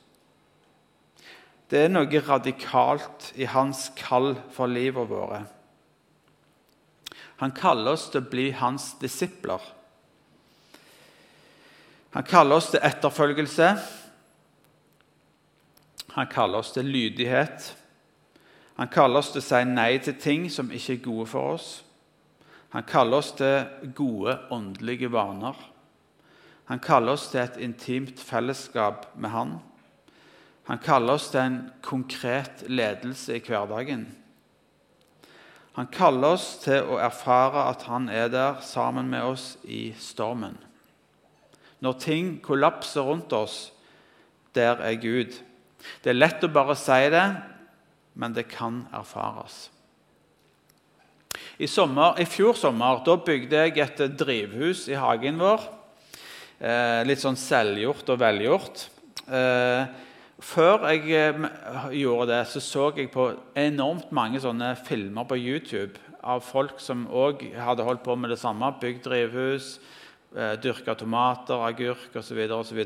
Det 1.71 1.85
er 1.85 1.93
noe 1.93 2.23
radikalt 2.27 3.31
i 3.39 3.47
hans 3.47 3.93
kall 3.99 4.33
for 4.51 4.71
livet 4.71 5.07
vårt. 5.11 5.47
Han 7.41 7.55
kaller 7.57 7.95
oss 7.95 8.09
til 8.11 8.21
å 8.21 8.31
bli 8.31 8.49
hans 8.59 8.93
disipler. 9.01 9.63
Han 12.11 12.27
kaller 12.27 12.59
oss 12.59 12.73
til 12.73 12.83
etterfølgelse. 12.83 13.69
Han 16.17 16.27
kaller 16.27 16.59
oss 16.59 16.75
til 16.75 16.91
lydighet. 16.91 17.71
Han 18.77 18.91
kaller 18.91 19.23
oss 19.23 19.31
til 19.31 19.41
å 19.41 19.47
si 19.47 19.63
nei 19.71 19.93
til 20.03 20.19
ting 20.19 20.51
som 20.51 20.75
ikke 20.75 20.99
er 20.99 21.03
gode 21.07 21.31
for 21.31 21.55
oss. 21.55 21.71
Han 22.75 22.87
kaller 22.87 23.23
oss 23.23 23.31
til 23.39 23.91
gode 23.95 24.37
åndelige 24.51 25.11
vaner. 25.13 25.55
Han 26.67 26.83
kaller 26.83 27.15
oss 27.15 27.31
til 27.31 27.45
et 27.45 27.59
intimt 27.63 28.21
fellesskap 28.23 29.13
med 29.17 29.31
Han. 29.31 29.59
Han 30.71 30.79
kaller 30.79 31.19
oss 31.19 31.33
til 31.33 31.41
en 31.43 31.61
konkret 31.83 32.61
ledelse 32.71 33.35
i 33.35 33.43
hverdagen. 33.43 34.05
Han 35.75 35.89
kaller 35.91 36.37
oss 36.37 36.45
til 36.63 36.87
å 36.87 37.01
erfare 37.03 37.65
at 37.73 37.83
han 37.91 38.07
er 38.07 38.29
der 38.31 38.61
sammen 38.63 39.09
med 39.11 39.25
oss 39.27 39.57
i 39.67 39.89
stormen. 39.99 40.55
Når 41.83 41.97
ting 42.05 42.29
kollapser 42.45 43.03
rundt 43.03 43.33
oss, 43.35 43.73
der 44.55 44.79
er 44.85 44.95
Gud. 45.03 45.35
Det 46.05 46.13
er 46.13 46.19
lett 46.19 46.47
å 46.47 46.51
bare 46.55 46.77
si 46.79 46.99
det, 47.11 47.25
men 48.15 48.37
det 48.37 48.47
kan 48.53 48.85
erfares. 48.95 49.71
I, 51.59 51.67
sommer, 51.67 52.15
I 52.23 52.29
fjor 52.31 52.55
sommer 52.55 53.03
bygde 53.27 53.65
jeg 53.65 53.83
et 53.83 54.05
drivhus 54.19 54.85
i 54.87 54.95
hagen 54.99 55.43
vår. 55.43 55.67
Eh, 56.61 57.01
litt 57.09 57.25
sånn 57.25 57.39
selvgjort 57.39 58.15
og 58.15 58.23
velgjort. 58.23 58.85
Eh, 59.27 60.07
før 60.41 60.87
jeg 60.91 61.11
eh, 61.17 61.49
gjorde 62.01 62.31
det, 62.33 62.45
så 62.49 62.61
så 62.61 62.91
jeg 62.97 63.11
på 63.13 63.31
enormt 63.59 64.13
mange 64.13 64.41
sånne 64.41 64.75
filmer 64.87 65.29
på 65.29 65.39
YouTube 65.39 66.01
av 66.21 66.43
folk 66.45 66.81
som 66.81 67.07
òg 67.07 67.45
hadde 67.57 67.85
holdt 67.85 68.05
på 68.05 68.17
med 68.17 68.33
det 68.33 68.41
samme. 68.41 68.73
Bygd 68.81 69.05
drivhus, 69.07 69.79
eh, 70.37 70.57
dyrka 70.61 70.95
tomater, 70.95 71.61
agurk 71.65 72.17
osv. 72.17 72.41
osv. 72.57 72.81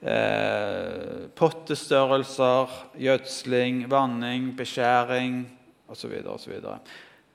Eh, 0.00 1.28
pottestørrelser, 1.36 2.68
gjødsling, 2.96 3.84
vanning, 3.90 4.54
beskjæring 4.56 5.42
osv. 5.88 6.14
osv. 6.26 6.52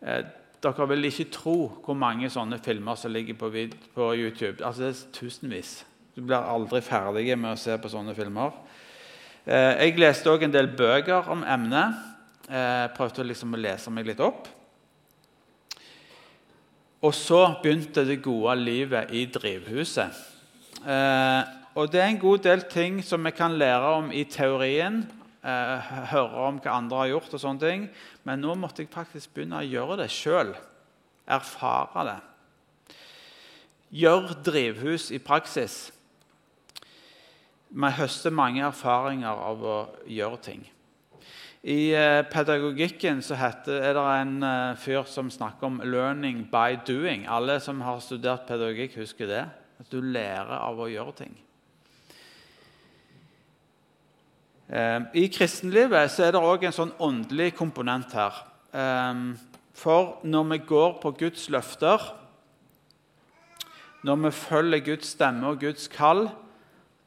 Eh, 0.01 0.23
dere 0.63 0.87
vil 0.89 1.05
ikke 1.05 1.29
tro 1.29 1.57
hvor 1.85 1.97
mange 1.97 2.29
sånne 2.33 2.57
filmer 2.65 2.97
som 2.97 3.13
ligger 3.13 3.37
på, 3.37 3.51
på 3.93 4.13
YouTube. 4.15 4.65
Altså, 4.65 4.87
det 4.87 4.95
er 4.95 5.11
tusenvis. 5.13 5.85
Du 6.15 6.21
blir 6.23 6.39
aldri 6.39 6.79
ferdig 6.79 7.33
med 7.35 7.51
å 7.51 7.59
se 7.59 7.73
på 7.75 7.89
sånne 7.91 8.13
filmer. 8.15 8.53
Eh, 9.43 9.81
jeg 9.83 9.97
leste 9.99 10.31
òg 10.31 10.45
en 10.45 10.53
del 10.53 10.69
bøker 10.71 11.27
om 11.33 11.41
emnet. 11.43 11.97
Jeg 12.47 12.55
eh, 12.55 12.91
prøvde 12.95 13.25
liksom 13.27 13.51
å 13.51 13.59
lese 13.59 13.91
meg 13.91 14.07
litt 14.07 14.21
opp. 14.23 14.47
Og 17.03 17.11
så 17.11 17.41
begynte 17.59 18.05
det 18.07 18.21
gode 18.23 18.55
livet 18.61 19.11
i 19.11 19.25
drivhuset. 19.27 20.21
Eh, 20.87 21.41
og 21.75 21.91
det 21.91 21.99
er 21.99 22.07
en 22.13 22.21
god 22.21 22.45
del 22.45 22.63
ting 22.71 23.01
som 23.03 23.27
vi 23.27 23.33
kan 23.35 23.57
lære 23.59 23.89
om 23.97 24.07
i 24.15 24.23
teorien. 24.23 25.01
Høre 25.43 26.45
om 26.47 26.61
hva 26.63 26.77
andre 26.79 27.01
har 27.03 27.09
gjort, 27.11 27.35
og 27.35 27.41
sånne 27.43 27.61
ting. 27.61 27.83
men 28.23 28.39
nå 28.41 28.55
måtte 28.55 28.81
jeg 28.81 28.89
faktisk 28.89 29.35
begynne 29.35 29.59
å 29.59 29.67
gjøre 29.67 29.99
det 29.99 30.07
sjøl. 30.09 30.55
Erfare 31.27 32.05
det. 32.07 32.15
Gjør 33.99 34.31
drivhus 34.47 35.11
i 35.11 35.19
praksis. 35.19 35.91
Vi 37.75 37.89
høster 37.97 38.31
mange 38.31 38.61
erfaringer 38.63 39.35
av 39.35 39.63
å 39.67 39.75
gjøre 40.07 40.37
ting. 40.39 40.61
I 41.65 41.91
pedagogikken 42.31 43.19
pedagogikken 43.19 43.19
heter, 43.35 43.81
er 43.83 43.97
det 43.97 44.03
en 44.21 44.43
eh, 44.47 44.77
fyr 44.79 45.03
som 45.09 45.31
snakker 45.33 45.67
om 45.67 45.81
'learning 45.81 46.45
by 46.51 46.77
doing'. 46.87 47.25
Alle 47.27 47.59
som 47.59 47.81
har 47.81 47.99
studert 47.99 48.47
pedagogikk, 48.47 48.95
husker 48.95 49.27
det. 49.27 49.41
At 49.79 49.89
du 49.91 49.99
lærer 49.99 50.55
av 50.55 50.79
å 50.79 50.87
gjøre 50.87 51.15
ting. 51.17 51.35
Eh, 54.69 55.01
I 55.13 55.27
kristenlivet 55.27 56.11
så 56.11 56.23
er 56.23 56.31
det 56.31 56.39
òg 56.41 56.63
en 56.63 56.77
sånn 56.79 56.95
åndelig 56.99 57.55
komponent 57.57 58.13
her. 58.13 58.43
For 59.73 60.19
når 60.23 60.43
vi 60.51 60.57
går 60.67 61.01
på 61.01 61.11
Guds 61.17 61.49
løfter, 61.49 61.99
når 64.03 64.15
vi 64.15 64.31
følger 64.31 64.79
Guds 64.79 65.07
stemme 65.07 65.47
og 65.47 65.59
Guds 65.59 65.87
kall, 65.87 66.29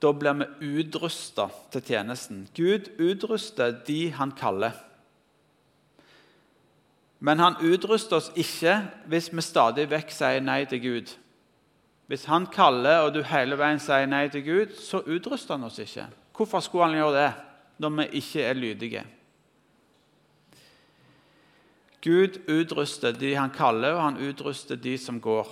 da 0.03 0.13
blir 0.15 0.37
vi 0.39 0.81
utrusta 0.81 1.49
til 1.73 1.83
tjenesten. 1.83 2.45
Gud 2.55 2.91
utruster 2.99 3.75
de 3.87 4.11
han 4.15 4.33
kaller. 4.39 4.77
Men 7.19 7.39
han 7.43 7.59
utruster 7.67 8.21
oss 8.21 8.31
ikke 8.39 8.77
hvis 9.11 9.33
vi 9.35 9.43
stadig 9.43 9.89
vekk 9.91 10.15
sier 10.15 10.45
nei 10.45 10.63
til 10.71 10.83
Gud. 10.85 11.15
Hvis 12.09 12.25
han 12.31 12.47
kaller, 12.47 13.05
og 13.05 13.13
du 13.15 13.21
hele 13.27 13.59
veien 13.59 13.83
sier 13.83 14.07
nei 14.09 14.29
til 14.33 14.45
Gud, 14.47 14.79
så 14.81 15.03
utruster 15.03 15.59
han 15.59 15.67
oss 15.67 15.81
ikke. 15.83 16.07
Hvorfor 16.37 16.63
skulle 16.65 16.87
han 16.89 16.97
gjøre 16.97 17.17
det 17.19 17.31
når 17.83 17.97
vi 17.97 18.07
ikke 18.23 18.45
er 18.47 18.55
lydige? 18.57 19.05
Gud 22.01 22.39
utruster 22.47 23.13
de 23.13 23.35
han 23.35 23.51
kaller, 23.51 23.99
og 23.99 24.03
han 24.03 24.21
utruster 24.23 24.79
de 24.79 24.95
som 24.99 25.19
går. 25.21 25.51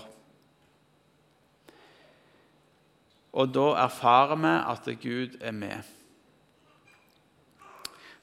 Og 3.37 3.53
da 3.53 3.67
erfarer 3.85 4.41
vi 4.41 4.55
at 4.73 4.89
Gud 5.03 5.37
er 5.41 5.53
med. 5.53 5.83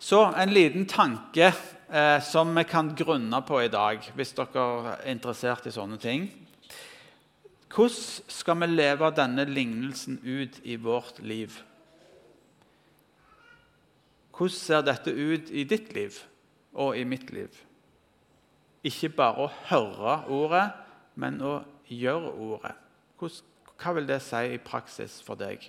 Så 0.03 0.25
en 0.35 0.51
liten 0.51 0.87
tanke 0.89 1.51
eh, 1.93 2.19
som 2.25 2.49
vi 2.57 2.63
kan 2.67 2.89
grunne 2.97 3.39
på 3.45 3.61
i 3.61 3.69
dag, 3.71 4.01
hvis 4.17 4.33
dere 4.35 4.65
er 4.97 5.11
interessert 5.13 5.69
i 5.69 5.71
sånne 5.71 5.99
ting. 6.01 6.25
Hvordan 7.73 8.27
skal 8.29 8.59
vi 8.59 8.67
leve 8.73 9.13
denne 9.15 9.45
lignelsen 9.49 10.19
ut 10.25 10.59
i 10.63 10.75
vårt 10.75 11.21
liv? 11.23 11.55
Hvordan 14.33 14.57
ser 14.57 14.83
dette 14.85 15.13
ut 15.13 15.49
i 15.53 15.63
ditt 15.63 15.93
liv 15.93 16.19
og 16.73 16.97
i 16.97 17.05
mitt 17.05 17.31
liv? 17.31 17.53
Ikke 18.83 19.13
bare 19.13 19.45
å 19.45 19.51
høre 19.69 20.17
ordet, 20.27 20.67
men 21.15 21.39
å 21.39 21.59
gjøre 21.87 22.33
ordet. 22.33 22.73
Hva 23.81 23.93
vil 23.97 24.07
det 24.07 24.21
si 24.23 24.41
i 24.53 24.61
praksis 24.61 25.19
for 25.25 25.39
deg? 25.39 25.65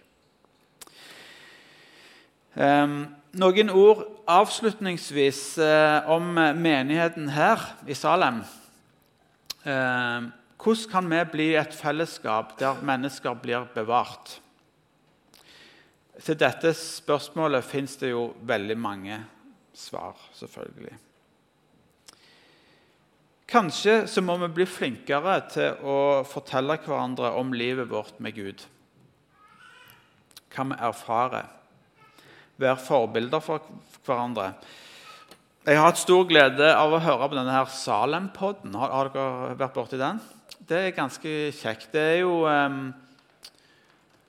Noen 2.54 3.70
ord 3.74 4.04
avslutningsvis 4.30 5.40
uh, 5.58 6.06
om 6.14 6.28
menigheten 6.36 7.32
her 7.34 7.64
i 7.90 7.96
Salem. 7.98 8.44
Hvordan 9.64 10.90
kan 10.92 11.10
vi 11.10 11.22
bli 11.32 11.48
et 11.58 11.74
fellesskap 11.74 12.54
der 12.60 12.78
mennesker 12.84 13.34
blir 13.42 13.66
bevart? 13.74 14.36
Til 16.22 16.38
dette 16.38 16.70
spørsmålet 16.78 17.66
fins 17.66 17.96
det 17.98 18.12
jo 18.12 18.28
veldig 18.46 18.76
mange 18.78 19.18
svar, 19.74 20.14
selvfølgelig. 20.38 20.94
Kanskje 23.50 24.06
så 24.08 24.22
må 24.24 24.38
vi 24.40 24.48
bli 24.56 24.64
flinkere 24.68 25.34
til 25.52 25.82
å 25.84 25.98
fortelle 26.28 26.78
hverandre 26.80 27.34
om 27.36 27.52
livet 27.52 27.90
vårt 27.90 28.16
med 28.24 28.36
Gud. 28.38 28.64
Hva 30.54 30.64
vi 30.70 30.78
erfarer. 30.88 31.50
Være 32.56 32.80
forbilder 32.80 33.42
for 33.44 33.66
hverandre. 34.06 34.54
Jeg 35.64 35.78
har 35.80 35.88
hatt 35.88 36.00
stor 36.00 36.26
glede 36.28 36.70
av 36.76 36.92
å 36.92 37.02
høre 37.02 37.28
på 37.28 37.36
denne 37.36 37.52
her 37.52 37.68
Salem-podden. 37.72 38.74
Har, 38.76 38.90
har, 38.92 39.12
dere 39.12 39.54
vært 39.60 39.76
borti 39.76 40.00
den? 40.00 40.20
Det 40.64 40.80
er 40.80 40.96
ganske 40.96 41.32
kjekt. 41.56 41.90
Det 41.92 42.02
er 42.14 42.18
jo 42.22 42.42
um, 42.44 42.92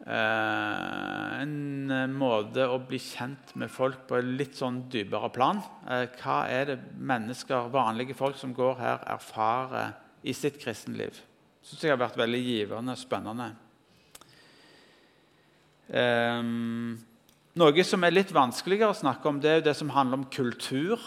en 0.05 2.13
måte 2.13 2.61
å 2.69 2.77
bli 2.77 2.99
kjent 3.01 3.55
med 3.57 3.71
folk 3.73 4.03
på 4.05 4.19
et 4.19 4.27
litt 4.37 4.59
sånn 4.59 4.83
dypere 4.93 5.31
plan. 5.33 5.57
Uh, 5.89 6.05
hva 6.21 6.43
er 6.51 6.67
det 6.69 6.75
mennesker, 6.93 7.71
vanlige 7.73 8.13
folk 8.17 8.37
som 8.37 8.53
går 8.53 8.77
her, 8.77 9.01
erfarer 9.15 9.95
i 10.21 10.33
sitt 10.37 10.59
kristenliv? 10.61 11.17
Det 11.17 11.71
syns 11.71 11.87
jeg 11.87 11.95
har 11.95 12.03
vært 12.03 12.21
veldig 12.21 12.43
givende 12.45 12.93
og 12.93 13.01
spennende. 13.01 13.49
Noe 17.55 17.83
som 17.85 18.05
er 18.05 18.13
litt 18.13 18.33
vanskeligere 18.33 18.93
å 18.93 18.97
snakke 18.97 19.29
om, 19.29 19.39
det 19.41 19.49
er 19.49 19.59
jo 19.59 19.67
det 19.67 19.75
som 19.77 19.93
handler 19.93 20.21
om 20.21 20.29
kultur. 20.29 21.01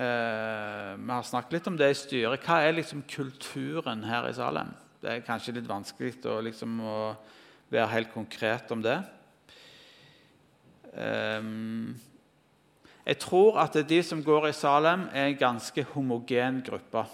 har 0.00 1.24
snakket 1.28 1.56
litt 1.56 1.68
om 1.68 1.76
det 1.80 1.88
i 1.92 2.00
styret. 2.00 2.44
Hva 2.44 2.56
er 2.64 2.76
liksom 2.76 3.04
kulturen 3.08 4.04
her 4.08 4.28
i 4.28 4.36
Salem? 4.36 4.70
Det 5.00 5.08
er 5.08 5.22
kanskje 5.24 5.54
litt 5.56 5.68
vanskelig 5.68 6.18
å, 6.28 6.34
liksom, 6.44 6.74
å 6.84 6.96
være 7.72 7.88
helt 7.94 8.10
konkret 8.12 8.68
om 8.74 8.82
det. 8.84 8.98
Um, 10.92 11.94
jeg 13.06 13.16
tror 13.22 13.62
at 13.62 13.78
de 13.88 14.00
som 14.04 14.20
går 14.20 14.50
i 14.50 14.52
Salem, 14.52 15.06
er 15.16 15.30
en 15.30 15.38
ganske 15.40 15.84
homogen 15.94 16.60
gruppe. 16.66 17.06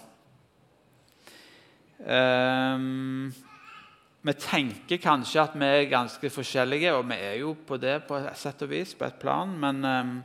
Um, 2.03 3.31
vi 4.27 4.35
tenker 4.35 4.99
kanskje 4.99 5.45
at 5.45 5.55
vi 5.55 5.71
er 5.71 5.87
ganske 5.87 6.33
forskjellige, 6.33 6.91
og 6.91 7.07
vi 7.07 7.21
er 7.23 7.39
jo 7.39 7.55
på 7.55 7.79
det 7.79 8.01
på 8.09 8.19
et 8.19 8.35
sett 8.35 8.67
og 8.67 8.73
vis, 8.73 8.91
på 8.99 9.07
et 9.07 9.21
plan, 9.21 9.55
men 9.63 9.79
um, 9.87 10.17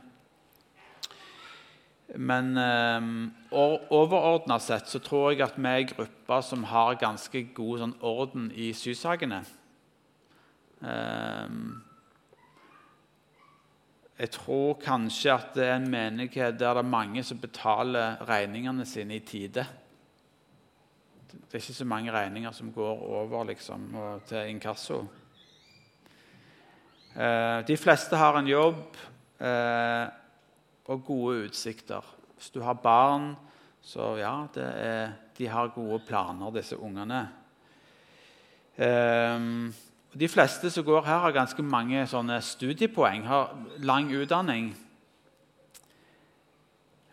men 2.13 2.57
um, 2.57 3.31
overordna 3.51 4.59
sett 4.61 4.89
så 4.89 4.99
tror 5.01 5.31
jeg 5.31 5.41
at 5.45 5.55
vi 5.57 5.65
er 5.69 5.81
en 5.81 5.89
gruppe 5.95 6.41
som 6.45 6.67
har 6.69 6.99
ganske 7.01 7.41
god 7.55 7.81
sånn, 7.81 7.95
orden 8.05 8.51
i 8.53 8.69
sysakene. 8.77 9.41
Um, 10.83 11.81
jeg 14.19 14.29
tror 14.35 14.77
kanskje 14.77 15.33
at 15.33 15.55
det 15.57 15.65
er 15.65 15.79
en 15.79 15.89
menighet 15.89 16.59
der 16.59 16.77
det 16.77 16.83
er 16.83 16.91
mange 16.91 17.23
som 17.25 17.39
betaler 17.41 18.21
regningene 18.29 18.85
sine 18.85 19.17
i 19.17 19.25
tide. 19.25 19.65
Det 21.33 21.57
er 21.57 21.63
ikke 21.63 21.81
så 21.81 21.85
mange 21.89 22.13
regninger 22.13 22.53
som 22.53 22.69
går 22.73 23.01
over 23.09 23.43
liksom, 23.49 23.89
til 24.29 24.53
inkasso. 24.53 25.01
Eh, 27.13 27.59
de 27.67 27.77
fleste 27.77 28.17
har 28.17 28.37
en 28.37 28.47
jobb 28.47 28.97
eh, 29.41 30.05
og 30.85 31.05
gode 31.05 31.45
utsikter. 31.47 32.03
Hvis 32.35 32.51
du 32.53 32.61
har 32.61 32.73
barn, 32.73 33.33
så 33.83 34.15
ja, 34.19 34.35
er, 34.55 35.11
de 35.37 35.47
har 35.47 35.73
gode 35.75 35.99
planer, 36.07 36.51
disse 36.55 36.77
ungene. 36.79 37.27
Eh, 38.75 39.39
de 40.13 40.29
fleste 40.29 40.69
som 40.69 40.85
går 40.85 41.05
her, 41.05 41.19
har 41.25 41.35
ganske 41.35 41.63
mange 41.63 42.07
studiepoeng, 42.41 43.27
har 43.27 43.55
lang 43.79 44.11
utdanning. 44.13 44.73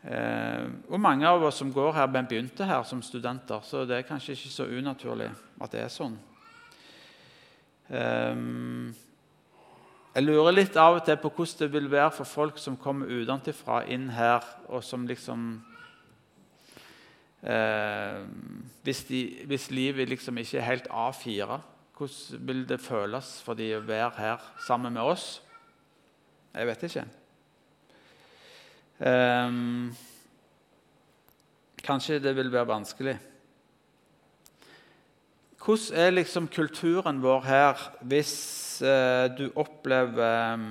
Eh, 0.05 0.67
og 0.89 1.01
mange 1.01 1.29
av 1.29 1.43
oss 1.45 1.61
som 1.61 1.73
går 1.73 1.93
her, 1.93 2.07
begynte 2.07 2.65
her 2.65 2.83
som 2.83 3.03
studenter, 3.03 3.61
så 3.63 3.85
det 3.85 3.99
er 3.99 4.09
kanskje 4.09 4.33
ikke 4.33 4.53
så 4.53 4.65
unaturlig 4.65 5.31
at 5.61 5.73
det 5.73 5.85
er 5.85 5.93
sånn. 5.93 6.19
Eh, 7.91 8.37
jeg 10.11 10.27
lurer 10.27 10.57
litt 10.57 10.77
av 10.81 10.97
og 10.99 11.05
til 11.07 11.19
på 11.23 11.31
hvordan 11.31 11.61
det 11.61 11.69
vil 11.71 11.91
være 11.91 12.11
for 12.17 12.27
folk 12.27 12.59
som 12.59 12.79
kommer 12.81 13.07
utenfra 13.07 13.85
inn 13.87 14.09
her, 14.11 14.43
og 14.67 14.83
som 14.83 15.05
liksom 15.07 15.45
eh, 17.47 18.19
hvis, 18.83 19.05
de, 19.07 19.21
hvis, 19.47 19.69
livet 19.71 20.11
liksom 20.11 20.41
ikke 20.43 20.59
er 20.59 20.67
helt 20.67 20.91
A4, 20.91 21.61
hvordan 21.95 22.45
vil 22.49 22.67
det 22.67 22.81
føles 22.83 23.31
for 23.45 23.55
de 23.55 23.71
å 23.77 23.87
være 23.87 24.13
her 24.19 24.51
sammen 24.67 24.99
med 24.99 25.07
oss? 25.07 25.29
Jeg 26.59 26.67
vet 26.67 26.87
ikke. 26.89 27.07
Eh, 29.07 29.59
kanskje 31.87 32.19
det 32.19 32.35
vil 32.35 32.51
være 32.51 32.73
vanskelig. 32.75 33.19
Hvordan 35.61 35.99
er 36.01 36.15
liksom 36.15 36.49
kulturen 36.49 37.21
vår 37.21 37.43
her 37.45 37.83
hvis 38.09 38.35
eh, 38.83 39.27
du 39.37 39.51
opplever 39.61 40.55
um, 40.55 40.71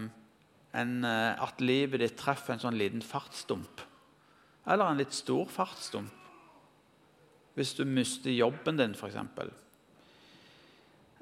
en, 0.74 0.96
uh, 1.06 1.38
at 1.46 1.62
livet 1.62 2.02
ditt 2.02 2.18
treffer 2.18 2.56
en 2.56 2.64
sånn 2.64 2.80
liten 2.80 3.06
fartsdump? 3.06 3.86
Eller 4.70 4.90
en 4.90 5.02
litt 5.02 5.14
stor 5.14 5.46
fartsdump? 5.54 6.16
hvis 7.60 7.74
du 7.76 7.84
mister 7.84 8.32
jobben 8.32 8.78
din, 8.80 8.94
f.eks. 8.96 9.18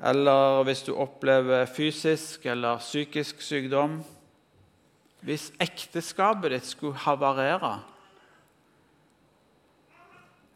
Eller 0.06 0.63
hvis 0.67 0.84
du 0.86 0.91
opplever 0.93 1.65
fysisk 1.65 2.45
eller 2.45 2.77
psykisk 2.77 3.41
sykdom. 3.41 4.03
Hvis 5.25 5.49
ekteskapet 5.60 6.53
ditt 6.53 6.67
skulle 6.69 7.01
havarere 7.08 7.71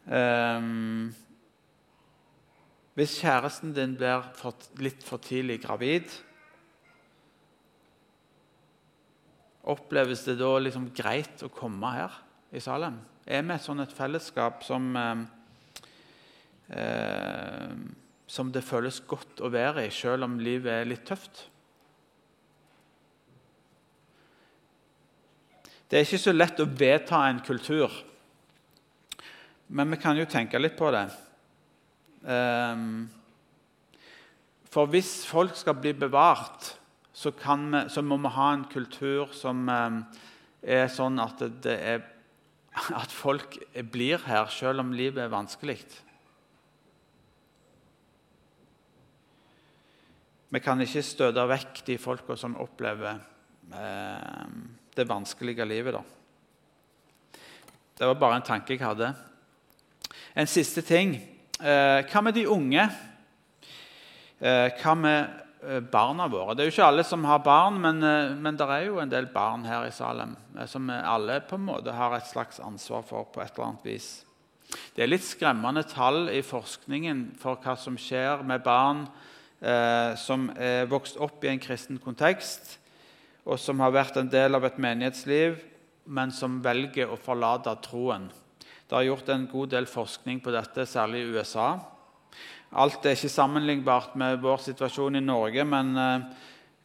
um, 0.06 1.10
Hvis 2.98 3.16
kjæresten 3.22 3.72
din 3.76 3.94
blir 3.96 4.26
litt 4.82 5.06
for 5.06 5.22
tidlig 5.22 5.62
gravid 5.62 6.10
Oppleves 9.72 10.24
det 10.26 10.34
da 10.40 10.50
liksom 10.58 10.90
greit 10.96 11.44
å 11.46 11.52
komme 11.54 11.94
her 11.94 12.14
i 12.50 12.60
Salem? 12.60 12.98
Er 13.24 13.44
vi 13.46 13.54
et 13.54 13.62
sånn 13.62 13.80
et 13.84 13.94
fellesskap 13.94 14.64
som 14.66 14.88
eh, 14.98 15.22
eh, 16.74 17.76
som 18.32 18.52
det 18.52 18.64
føles 18.64 19.02
godt 19.04 19.42
å 19.44 19.50
være 19.52 19.86
i, 19.86 19.90
selv 19.92 20.24
om 20.24 20.38
livet 20.40 20.72
er 20.72 20.88
litt 20.88 21.04
tøft. 21.04 21.48
Det 25.88 25.98
er 25.98 26.06
ikke 26.06 26.22
så 26.22 26.32
lett 26.32 26.62
å 26.62 26.64
vedta 26.64 27.26
en 27.28 27.42
kultur, 27.44 27.92
men 29.68 29.92
vi 29.92 30.00
kan 30.00 30.16
jo 30.16 30.24
tenke 30.24 30.60
litt 30.60 30.78
på 30.78 30.88
det. 30.94 31.04
Ehm, 32.22 33.10
for 34.72 34.86
hvis 34.86 35.26
folk 35.26 35.56
skal 35.58 35.76
bli 35.80 35.92
bevart, 35.92 36.76
så, 37.12 37.30
vi, 37.30 37.82
så 37.88 38.02
må 38.02 38.16
vi 38.22 38.32
ha 38.36 38.52
en 38.54 38.64
kultur 38.70 39.34
som 39.36 39.66
ehm, 39.68 40.00
er 40.62 40.86
sånn 40.92 41.18
at, 41.22 41.42
er, 41.66 42.06
at 43.02 43.12
folk 43.12 43.58
blir 43.92 44.22
her 44.28 44.48
selv 44.54 44.84
om 44.84 44.94
livet 44.96 45.24
er 45.24 45.34
vanskelig. 45.34 45.80
Vi 50.52 50.60
kan 50.60 50.80
ikke 50.84 51.00
støte 51.00 51.46
vekk 51.48 51.78
de 51.86 51.94
folka 51.96 52.36
som 52.36 52.58
opplever 52.60 53.16
eh, 53.72 54.48
det 54.92 55.06
vanskelige 55.08 55.64
livet. 55.64 55.96
Da. 55.96 56.02
Det 57.96 58.08
var 58.10 58.18
bare 58.20 58.36
en 58.36 58.44
tanke 58.44 58.74
jeg 58.74 58.84
hadde. 58.84 59.14
En 60.36 60.50
siste 60.50 60.84
ting. 60.84 61.16
Eh, 61.62 62.02
hva 62.10 62.20
med 62.26 62.34
de 62.34 62.42
unge? 62.50 62.82
Eh, 64.42 64.68
hva 64.80 64.94
med 64.98 65.28
eh, 65.62 65.78
barna 65.92 66.26
våre? 66.26 66.56
Det 66.58 66.64
er 66.64 66.70
jo 66.72 66.74
ikke 66.74 66.88
alle 66.88 67.04
som 67.06 67.22
har 67.28 67.44
barn, 67.44 67.78
men, 67.84 68.02
men 68.42 68.58
det 68.58 68.66
er 68.66 68.88
jo 68.88 68.98
en 68.98 69.12
del 69.12 69.28
barn 69.30 69.62
her 69.68 69.86
i 69.86 69.94
Salem 69.94 70.34
som 70.66 70.90
alle 70.90 71.38
på 71.46 71.54
en 71.60 71.68
måte 71.68 71.94
har 71.94 72.16
et 72.16 72.26
slags 72.26 72.58
ansvar 72.58 73.06
for 73.06 73.30
på 73.30 73.44
et 73.44 73.54
eller 73.54 73.68
annet 73.68 73.86
vis. 73.92 74.10
Det 74.96 75.04
er 75.04 75.12
litt 75.12 75.22
skremmende 75.22 75.86
tall 75.86 76.32
i 76.34 76.42
forskningen 76.42 77.28
for 77.38 77.62
hva 77.62 77.76
som 77.78 77.94
skjer 77.94 78.42
med 78.42 78.66
barn 78.66 79.06
eh, 79.62 80.18
som 80.18 80.50
er 80.58 80.90
vokst 80.90 81.20
opp 81.22 81.46
i 81.46 81.52
en 81.52 81.62
kristen 81.62 82.02
kontekst, 82.02 82.80
og 83.46 83.54
som 83.62 83.78
har 83.86 83.94
vært 83.94 84.18
en 84.18 84.34
del 84.34 84.58
av 84.58 84.66
et 84.66 84.82
menighetsliv, 84.82 85.60
men 86.10 86.34
som 86.34 86.58
velger 86.64 87.06
å 87.06 87.22
forlate 87.22 87.78
troen. 87.86 88.32
Det 88.92 88.98
har 88.98 89.06
gjort 89.06 89.28
en 89.32 89.46
god 89.48 89.70
del 89.72 89.86
forskning 89.88 90.42
på 90.44 90.52
dette, 90.52 90.84
særlig 90.84 91.22
i 91.22 91.28
USA. 91.32 91.78
Alt 92.76 93.06
er 93.08 93.14
ikke 93.16 93.30
sammenlignbart 93.32 94.18
med 94.20 94.42
vår 94.42 94.58
situasjon 94.66 95.16
i 95.16 95.22
Norge, 95.24 95.64
men 95.64 95.94
eh, 95.96 96.26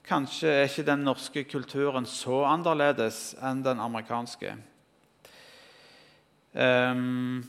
kanskje 0.08 0.54
er 0.54 0.70
ikke 0.70 0.86
den 0.88 1.04
norske 1.04 1.44
kulturen 1.52 2.08
så 2.08 2.46
annerledes 2.48 3.34
enn 3.44 3.60
den 3.66 3.82
amerikanske. 3.84 4.54
Um, 6.56 7.44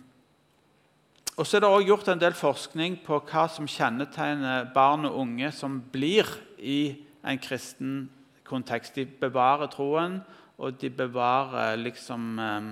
og 1.37 1.47
så 1.47 1.61
er 1.61 1.63
det 1.63 1.71
også 1.71 1.89
gjort 1.93 2.11
en 2.17 2.25
del 2.25 2.37
forskning 2.41 2.99
på 3.07 3.21
hva 3.31 3.47
som 3.55 3.71
kjennetegner 3.71 4.67
barn 4.75 5.07
og 5.07 5.21
unge 5.23 5.53
som 5.55 5.79
blir 5.95 6.35
i 6.59 6.81
en 7.23 7.39
kristen 7.39 7.95
kontekst. 8.43 8.99
De 8.99 9.07
bevarer 9.07 9.71
troen, 9.71 10.19
og 10.59 10.83
de 10.83 10.91
bevarer 10.91 11.79
liksom 11.79 12.29
eh, 12.43 12.71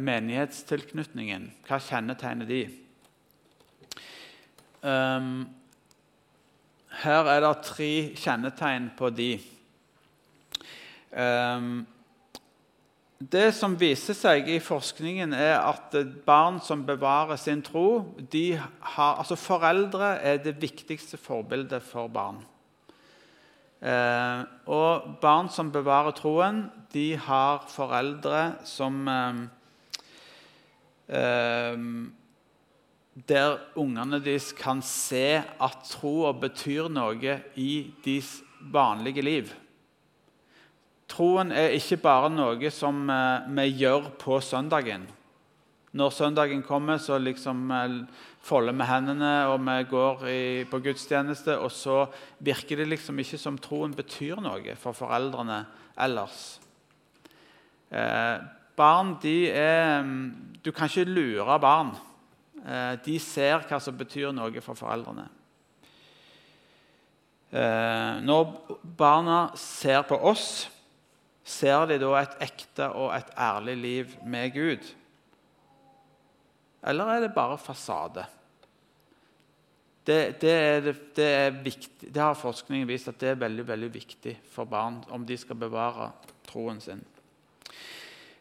menighetstilknytningen. 0.00 1.50
Hva 1.68 1.78
kjennetegner 1.82 2.48
de? 2.48 2.62
Um, 4.86 5.44
her 7.02 7.28
er 7.28 7.42
det 7.44 7.52
tre 7.66 7.90
kjennetegn 8.16 8.88
på 8.96 9.10
de. 9.12 9.30
Um, 11.12 11.84
det 13.16 13.54
som 13.56 13.78
viser 13.80 14.16
seg 14.16 14.48
i 14.52 14.58
forskningen, 14.60 15.32
er 15.32 15.56
at 15.58 15.94
barn 16.26 16.58
som 16.60 16.84
bevarer 16.84 17.38
sin 17.40 17.62
tro 17.64 18.12
har, 18.20 19.14
altså 19.16 19.38
Foreldre 19.40 20.18
er 20.20 20.42
det 20.44 20.58
viktigste 20.60 21.16
forbildet 21.16 21.84
for 21.84 22.12
barn. 22.12 22.42
Eh, 23.76 24.40
og 24.72 25.16
barn 25.20 25.50
som 25.52 25.68
bevarer 25.72 26.14
troen, 26.16 26.62
de 26.94 27.10
har 27.20 27.66
foreldre 27.68 28.56
som 28.64 29.02
eh, 29.12 29.42
eh, 31.12 31.76
Der 33.28 33.58
ungene 33.76 34.20
deres 34.20 34.50
kan 34.56 34.82
se 34.84 35.40
at 35.40 35.76
troa 35.88 36.34
betyr 36.36 36.88
noe 36.92 37.36
i 37.56 37.70
deres 38.04 38.42
vanlige 38.60 39.22
liv. 39.24 39.52
Troen 41.08 41.52
er 41.52 41.72
ikke 41.76 41.96
bare 42.02 42.28
noe 42.28 42.70
som 42.70 43.08
vi 43.56 43.66
gjør 43.80 44.10
på 44.20 44.36
søndagen. 44.44 45.06
Når 45.96 46.12
søndagen 46.12 46.60
kommer, 46.66 46.98
så 47.00 47.16
liksom 47.18 47.70
eh, 47.72 47.94
folder 48.44 48.76
vi 48.76 48.88
hendene 48.88 49.32
og 49.48 49.62
vi 49.64 49.76
går 49.88 50.26
i, 50.28 50.42
på 50.68 50.80
gudstjeneste. 50.84 51.56
Og 51.62 51.72
så 51.72 52.02
virker 52.44 52.82
det 52.82 52.90
liksom 52.90 53.18
ikke 53.22 53.40
som 53.40 53.56
troen 53.60 53.96
betyr 53.96 54.42
noe 54.44 54.76
for 54.80 54.96
foreldrene 54.96 55.62
ellers. 56.04 56.42
Eh, 57.88 58.36
barn 58.76 59.14
de 59.22 59.38
er 59.52 60.02
mm, 60.02 60.58
Du 60.64 60.72
kan 60.74 60.90
ikke 60.90 61.08
lure 61.08 61.58
barn. 61.62 61.94
Eh, 62.66 62.94
de 63.06 63.16
ser 63.22 63.64
hva 63.64 63.80
som 63.80 63.96
betyr 63.96 64.34
noe 64.34 64.60
for 64.60 64.76
foreldrene. 64.76 65.28
Eh, 67.56 68.14
når 68.26 68.56
barna 68.98 69.46
ser 69.56 70.02
på 70.04 70.18
oss 70.18 70.66
Ser 71.46 71.84
de 71.86 72.00
da 72.02 72.08
et 72.18 72.32
ekte 72.42 72.88
og 72.98 73.12
et 73.14 73.28
ærlig 73.38 73.76
liv 73.78 74.14
med 74.26 74.50
Gud? 74.50 74.88
Eller 76.82 77.12
er 77.12 77.20
det 77.24 77.34
bare 77.34 77.58
fasade? 77.58 78.26
Det, 80.06 80.40
det, 80.40 80.50
er, 80.52 80.92
det, 81.16 81.24
er 81.26 81.50
viktig, 81.50 82.12
det, 82.14 82.22
har 82.22 82.38
forskningen 82.38 82.86
vist 82.86 83.08
at 83.10 83.18
det 83.18 83.32
er 83.32 83.40
veldig, 83.40 83.64
veldig 83.66 83.88
viktig 83.94 84.36
for 84.52 84.68
barn 84.70 85.00
om 85.10 85.24
de 85.26 85.34
skal 85.38 85.58
bevare 85.58 86.12
troen 86.46 86.78
sin. 86.80 87.02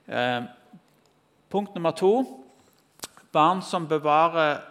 Eh, 0.05 0.43
punkt 1.49 1.73
nummer 1.73 1.95
to 1.97 2.11
barn 3.35 3.63
som, 3.65 3.87
bevarer, 3.87 4.61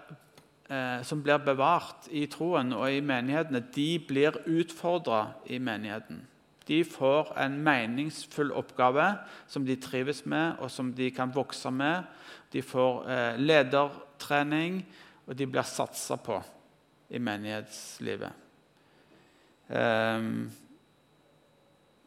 eh, 0.69 1.03
som 1.03 1.23
blir 1.23 1.43
bevart 1.45 2.07
i 2.11 2.25
troen 2.31 2.73
og 2.73 2.87
i 2.93 3.03
menighetene, 3.05 3.65
de 3.75 3.89
blir 4.09 4.39
utfordra 4.47 5.27
i 5.47 5.59
menigheten. 5.59 6.23
De 6.65 6.81
får 6.89 7.35
en 7.45 7.59
meningsfull 7.61 8.53
oppgave 8.57 9.11
som 9.51 9.67
de 9.67 9.77
trives 9.77 10.23
med, 10.25 10.57
og 10.65 10.71
som 10.73 10.95
de 10.97 11.11
kan 11.13 11.33
vokse 11.35 11.69
med. 11.71 12.07
De 12.55 12.63
får 12.63 13.01
eh, 13.11 13.41
ledertrening, 13.43 14.79
og 15.27 15.35
de 15.35 15.47
blir 15.51 15.67
satsa 15.67 16.17
på 16.23 16.39
i 17.11 17.19
menighetslivet. 17.19 18.33
Eh, 19.75 20.29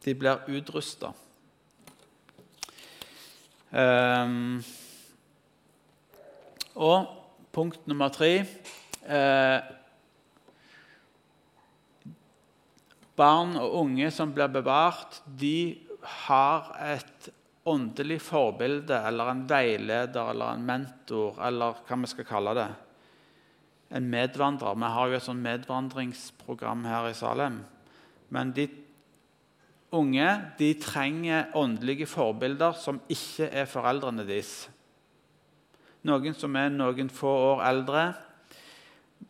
de 0.04 0.14
blir 0.16 0.48
utrusta. 0.56 1.12
Eh, 3.68 4.36
og 6.78 7.10
punkt 7.52 7.84
nummer 7.90 8.08
tre 8.14 8.32
eh, 8.38 9.58
barn 13.18 13.56
og 13.58 13.74
unge 13.82 14.10
som 14.14 14.32
blir 14.34 14.50
bevart, 14.52 15.20
de 15.26 15.80
har 16.28 16.70
et 16.94 17.30
åndelig 17.68 18.20
forbilde 18.24 18.96
eller 19.08 19.30
en 19.30 19.44
veileder 19.48 20.32
eller 20.32 20.54
en 20.54 20.66
mentor 20.66 21.38
eller 21.44 21.80
hva 21.86 21.98
vi 22.02 22.10
skal 22.10 22.26
kalle 22.28 22.54
det. 22.58 22.68
En 23.98 24.08
medvandrer. 24.10 24.76
Vi 24.76 24.90
har 24.94 25.08
jo 25.08 25.18
et 25.18 25.24
sånn 25.24 25.44
medvandringsprogram 25.44 26.84
her 26.88 27.08
i 27.08 27.16
Salem. 27.16 27.60
Men 28.34 28.52
de 28.56 28.66
unge 29.96 30.26
de 30.58 30.72
trenger 30.82 31.54
åndelige 31.56 32.08
forbilder 32.10 32.76
som 32.76 33.00
ikke 33.08 33.48
er 33.48 33.70
foreldrene 33.70 34.26
deres. 34.28 34.66
Noen 36.08 36.36
som 36.36 36.56
er 36.56 36.68
noen 36.72 37.08
få 37.12 37.30
år 37.52 37.64
eldre, 37.68 38.02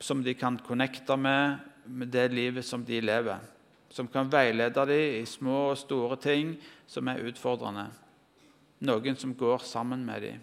som 0.01 0.20
de 0.22 0.35
kan 0.38 0.59
connecte 0.62 1.16
med 1.16 1.64
med 1.88 2.11
det 2.12 2.27
livet 2.35 2.66
som 2.68 2.83
de 2.85 2.98
lever 3.01 3.38
som 3.90 4.09
kan 4.09 4.29
veilede 4.31 4.85
dem 4.87 5.22
i 5.22 5.27
små 5.27 5.70
og 5.70 5.79
store 5.79 6.18
ting 6.20 6.57
som 6.87 7.09
er 7.09 7.24
utfordrende. 7.29 7.88
Noen 8.81 9.17
som 9.19 9.35
går 9.35 9.64
sammen 9.67 10.05
med 10.07 10.23
dem. 10.23 10.41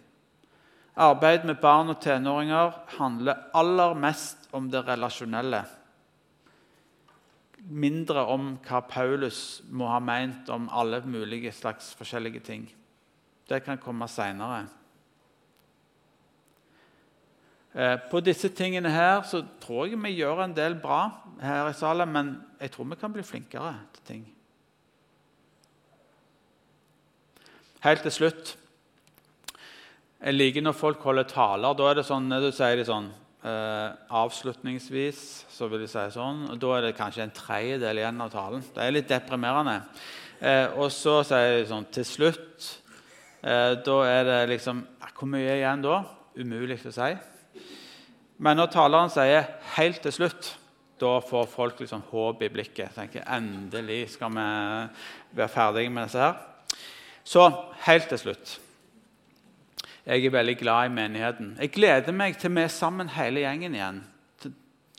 Arbeid 0.95 1.43
med 1.43 1.59
barn 1.59 1.91
og 1.91 1.99
tenåringer 2.03 2.71
handler 2.97 3.49
aller 3.55 3.95
mest 3.99 4.47
om 4.55 4.69
det 4.71 4.85
relasjonelle. 4.87 5.65
Mindre 7.65 8.23
om 8.31 8.53
hva 8.63 8.79
Paulus 8.87 9.61
må 9.67 9.89
ha 9.91 9.99
meint 9.99 10.49
om 10.53 10.69
alle 10.71 11.01
mulige 11.03 11.51
slags 11.51 11.91
forskjellige 11.99 12.43
ting. 12.47 12.67
Det 13.49 13.63
kan 13.65 13.81
komme 13.81 14.07
seinere. 14.07 14.65
Eh, 17.75 17.97
på 18.11 18.21
disse 18.23 18.49
tingene 18.55 18.89
her 18.89 19.25
så 19.27 19.41
tror 19.59 19.89
jeg 19.89 19.99
vi 19.99 20.13
gjør 20.15 20.45
en 20.45 20.55
del 20.55 20.77
bra 20.79 21.09
her 21.41 21.67
i 21.67 21.75
salen, 21.75 22.11
men 22.11 22.31
jeg 22.61 22.71
tror 22.71 22.87
vi 22.93 23.01
kan 23.01 23.11
bli 23.11 23.23
flinkere 23.23 23.73
til 23.97 24.07
ting. 24.07 24.23
Helt 27.85 28.01
til 28.01 28.13
slutt 28.15 28.55
Jeg 30.17 30.33
liker 30.33 30.63
når 30.65 30.73
folk 30.73 31.03
holder 31.05 31.27
taler. 31.29 31.75
Da 31.77 31.89
er 31.91 31.99
det 31.99 32.05
sånn, 32.07 32.31
du 32.41 32.47
sier 32.49 32.79
de 32.79 32.85
sånn 32.87 33.11
eh, 33.45 33.91
Avslutningsvis 34.21 35.19
så 35.53 35.67
vil 35.69 35.83
de 35.83 35.89
si 35.91 36.05
sånn. 36.15 36.47
og 36.49 36.57
Da 36.63 36.71
er 36.73 36.87
det 36.87 36.95
kanskje 36.97 37.27
en 37.27 37.35
tredjedel 37.35 38.01
igjen 38.01 38.23
av 38.25 38.31
talen. 38.33 38.63
Det 38.73 38.81
er 38.81 38.95
litt 38.95 39.11
deprimerende. 39.11 39.75
Eh, 40.41 40.73
og 40.81 40.89
så 40.95 41.19
sier 41.29 41.59
de 41.59 41.67
sånn 41.69 41.85
Til 41.93 42.07
slutt 42.09 42.71
eh, 43.45 43.77
Da 43.85 43.99
er 44.09 44.25
det 44.31 44.39
liksom 44.55 44.81
Hvor 45.11 45.29
mye 45.31 45.45
er 45.45 45.61
igjen 45.61 45.85
da? 45.85 46.01
Umulig 46.41 46.79
å 46.89 46.95
si. 46.95 47.11
Men 48.41 48.59
når 48.59 48.73
taleren 48.73 49.13
sier 49.13 49.45
'helt 49.77 50.01
til 50.03 50.11
slutt', 50.11 50.49
da 50.99 51.21
får 51.21 51.47
folk 51.47 51.79
liksom 51.79 52.01
håp 52.09 52.41
i 52.41 52.49
blikket. 52.49 52.91
tenker 52.95 53.23
Endelig 53.23 54.09
skal 54.17 54.29
vi 54.29 54.49
være 55.37 55.47
ferdige 55.53 55.89
med 55.93 56.09
disse 56.09 56.19
her. 56.19 56.54
Så 57.25 57.47
helt 57.87 58.09
til 58.11 58.21
slutt. 58.21 58.59
Jeg 60.05 60.21
er 60.21 60.33
veldig 60.33 60.57
glad 60.59 60.85
i 60.85 60.93
menigheten. 60.93 61.55
Jeg 61.57 61.71
gleder 61.73 62.13
meg 62.13 62.37
til 62.37 62.53
vi 62.53 62.61
er 62.61 62.69
sammen 62.69 63.09
hele 63.09 63.41
gjengen 63.41 63.73
igjen. 63.73 64.03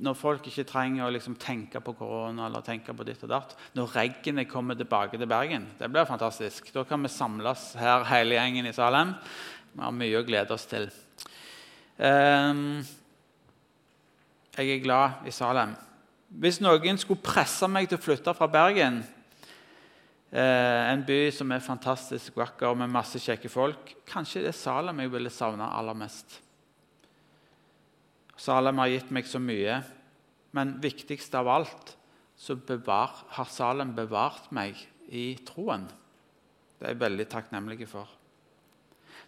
Når 0.03 0.17
folk 0.19 0.49
ikke 0.51 0.67
trenger 0.69 1.07
å 1.07 1.12
liksom 1.15 1.39
tenke 1.41 1.81
på 1.81 1.95
korona 1.97 2.49
eller 2.49 2.65
tenke 2.67 2.93
på 2.93 3.07
ditt 3.07 3.23
og 3.25 3.31
datt. 3.31 3.55
Når 3.79 3.95
regnet 3.95 4.51
kommer 4.51 4.77
tilbake 4.77 5.17
til 5.17 5.31
Bergen. 5.31 5.71
Det 5.79 5.89
blir 5.89 6.09
fantastisk. 6.09 6.69
Da 6.75 6.83
kan 6.85 7.07
vi 7.07 7.12
samles 7.15 7.71
her 7.79 8.05
hele 8.11 8.37
gjengen 8.37 8.67
i 8.67 8.75
Salem. 8.77 9.15
Vi 9.73 9.85
har 9.87 9.95
mye 9.95 10.19
å 10.19 10.27
glede 10.27 10.59
oss 10.59 10.67
til. 10.69 10.91
Um, 11.97 12.83
jeg 14.59 14.75
er 14.75 14.85
glad 14.85 15.25
i 15.31 15.33
Salem. 15.33 15.79
Hvis 16.29 16.59
noen 16.61 16.99
skulle 16.99 17.23
presse 17.23 17.71
meg 17.71 17.87
til 17.89 18.01
å 18.01 18.03
flytte 18.03 18.35
fra 18.35 18.51
Bergen 18.51 19.05
en 20.37 21.05
by 21.07 21.31
som 21.33 21.53
er 21.55 21.64
fantastisk 21.64 22.37
vakker 22.37 22.75
med 22.77 22.92
masse 22.92 23.20
kjekke 23.22 23.49
folk. 23.49 23.94
Kanskje 24.09 24.42
det 24.44 24.51
er 24.53 24.59
Salem 24.59 25.01
jeg 25.01 25.12
ville 25.14 25.33
savne 25.33 25.68
aller 25.72 25.96
mest. 25.96 26.40
Salem 28.37 28.83
har 28.83 28.90
gitt 28.92 29.12
meg 29.16 29.29
så 29.29 29.40
mye, 29.40 29.79
men 30.57 30.75
viktigst 30.83 31.35
av 31.38 31.49
alt 31.49 31.94
så 32.37 32.57
bevar, 32.57 33.14
har 33.33 33.49
Salem 33.49 33.94
bevart 33.96 34.51
meg 34.53 34.77
i 35.09 35.31
troen. 35.49 35.87
Det 36.77 36.85
er 36.85 36.92
jeg 36.92 37.01
veldig 37.01 37.27
takknemlig 37.33 37.88
for. 37.88 38.11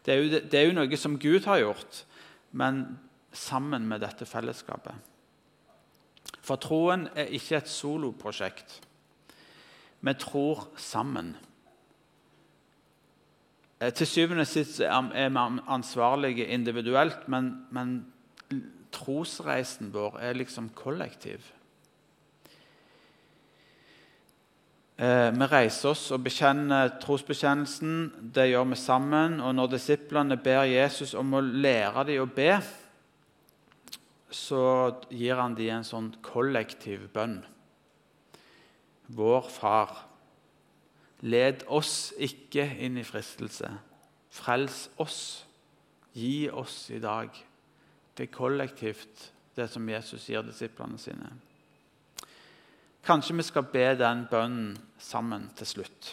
Det 0.05 0.13
er, 0.13 0.21
jo, 0.21 0.41
det 0.45 0.59
er 0.59 0.69
jo 0.69 0.77
noe 0.77 0.99
som 1.01 1.17
Gud 1.21 1.49
har 1.49 1.63
gjort, 1.63 2.03
men 2.53 2.85
sammen 3.33 3.89
med 3.89 4.05
dette 4.05 4.29
fellesskapet. 4.29 4.93
For 6.45 6.61
troen 6.61 7.09
er 7.17 7.33
ikke 7.37 7.59
et 7.59 7.73
soloprosjekt. 7.73 8.83
Vi 10.01 10.15
tror 10.15 10.69
sammen. 10.77 11.37
Eh, 13.81 13.93
til 13.93 14.07
syvende 14.07 14.47
og 14.47 14.51
sist 14.51 14.81
er 14.81 15.29
vi 15.31 15.61
ansvarlige 15.69 16.47
individuelt, 16.47 17.29
men, 17.29 17.67
men 17.71 18.13
trosreisen 18.93 19.93
vår 19.95 20.19
er 20.21 20.39
liksom 20.39 20.71
kollektiv. 20.75 21.45
Eh, 24.99 25.29
vi 25.31 25.47
reiser 25.47 25.93
oss 25.93 26.09
og 26.11 26.25
bekjenner 26.27 26.97
trosbekjennelsen. 26.99 28.33
Det 28.35 28.49
gjør 28.51 28.65
vi 28.73 28.79
sammen. 28.81 29.39
Og 29.41 29.55
når 29.55 29.77
disiplene 29.77 30.39
ber 30.43 30.65
Jesus 30.67 31.15
om 31.15 31.37
å 31.39 31.43
lære 31.45 32.09
dem 32.09 32.25
å 32.25 32.33
be, 32.35 32.57
så 34.35 34.65
gir 35.15 35.39
han 35.39 35.55
dem 35.55 35.79
en 35.79 35.87
sånn 35.87 36.11
kollektiv 36.23 37.07
bønn. 37.15 37.39
Vår 39.09 39.47
Far, 39.49 39.95
led 41.25 41.65
oss 41.73 42.13
ikke 42.21 42.67
inn 42.85 42.99
i 43.01 43.07
fristelse. 43.07 43.71
Frels 44.29 44.89
oss. 45.01 45.21
Gi 46.13 46.51
oss 46.51 46.91
i 46.93 46.99
dag. 47.01 47.33
Det 48.19 48.29
kollektivt, 48.35 49.31
det 49.57 49.69
som 49.73 49.89
Jesus 49.89 50.27
gir 50.29 50.45
disiplene 50.45 50.99
sine. 51.01 51.31
Kanskje 53.07 53.39
vi 53.39 53.47
skal 53.47 53.65
be 53.73 53.87
den 53.97 54.27
bønnen 54.29 54.75
sammen 55.01 55.49
til 55.57 55.71
slutt. 55.73 56.11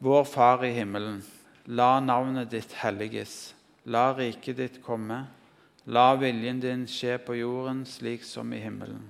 Vår 0.00 0.24
Far 0.24 0.64
i 0.64 0.72
himmelen. 0.72 1.20
La 1.66 1.98
navnet 2.00 2.48
ditt 2.54 2.72
helliges. 2.80 3.52
La 3.84 4.14
riket 4.16 4.56
ditt 4.56 4.80
komme. 4.80 5.26
La 5.84 6.14
viljen 6.16 6.62
din 6.64 6.88
skje 6.88 7.18
på 7.20 7.36
jorden 7.36 7.84
slik 7.88 8.24
som 8.24 8.48
i 8.56 8.62
himmelen. 8.64 9.04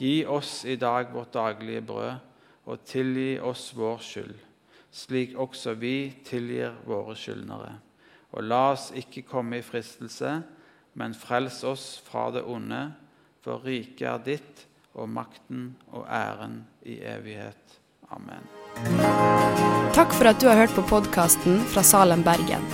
Gi 0.00 0.24
oss 0.24 0.64
i 0.64 0.78
dag 0.80 1.12
vårt 1.12 1.34
daglige 1.36 1.84
brød 1.84 2.29
og 2.66 2.84
tilgi 2.86 3.38
oss 3.40 3.70
vår 3.76 4.00
skyld, 4.04 4.34
slik 4.92 5.36
også 5.38 5.74
vi 5.80 6.10
tilgir 6.26 6.74
våre 6.86 7.16
skyldnere. 7.18 7.74
Og 8.36 8.46
la 8.46 8.62
oss 8.74 8.90
ikke 8.96 9.24
komme 9.26 9.58
i 9.58 9.66
fristelse, 9.66 10.40
men 10.98 11.14
frels 11.14 11.62
oss 11.64 11.86
fra 12.06 12.28
det 12.34 12.44
onde, 12.46 12.90
for 13.40 13.64
riket 13.64 14.06
er 14.10 14.26
ditt, 14.26 14.66
og 14.98 15.08
makten 15.08 15.70
og 15.94 16.06
æren 16.10 16.64
i 16.82 16.98
evighet. 17.06 17.78
Amen. 18.10 18.42
Takk 19.94 20.12
for 20.18 20.30
at 20.30 20.42
du 20.42 20.48
har 20.50 20.58
hørt 20.58 20.74
på 20.74 20.86
podkasten 20.90 21.62
fra 21.70 21.84
Salem, 21.86 22.26
Bergen. 22.26 22.66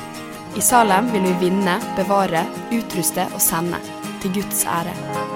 I 0.57 0.65
Salem 0.65 1.13
vil 1.13 1.29
vi 1.29 1.35
vinne, 1.47 1.77
bevare, 1.99 2.47
utruste 2.73 3.29
og 3.35 3.43
sende, 3.45 3.83
til 4.23 4.39
Guds 4.41 4.65
ære. 4.65 5.36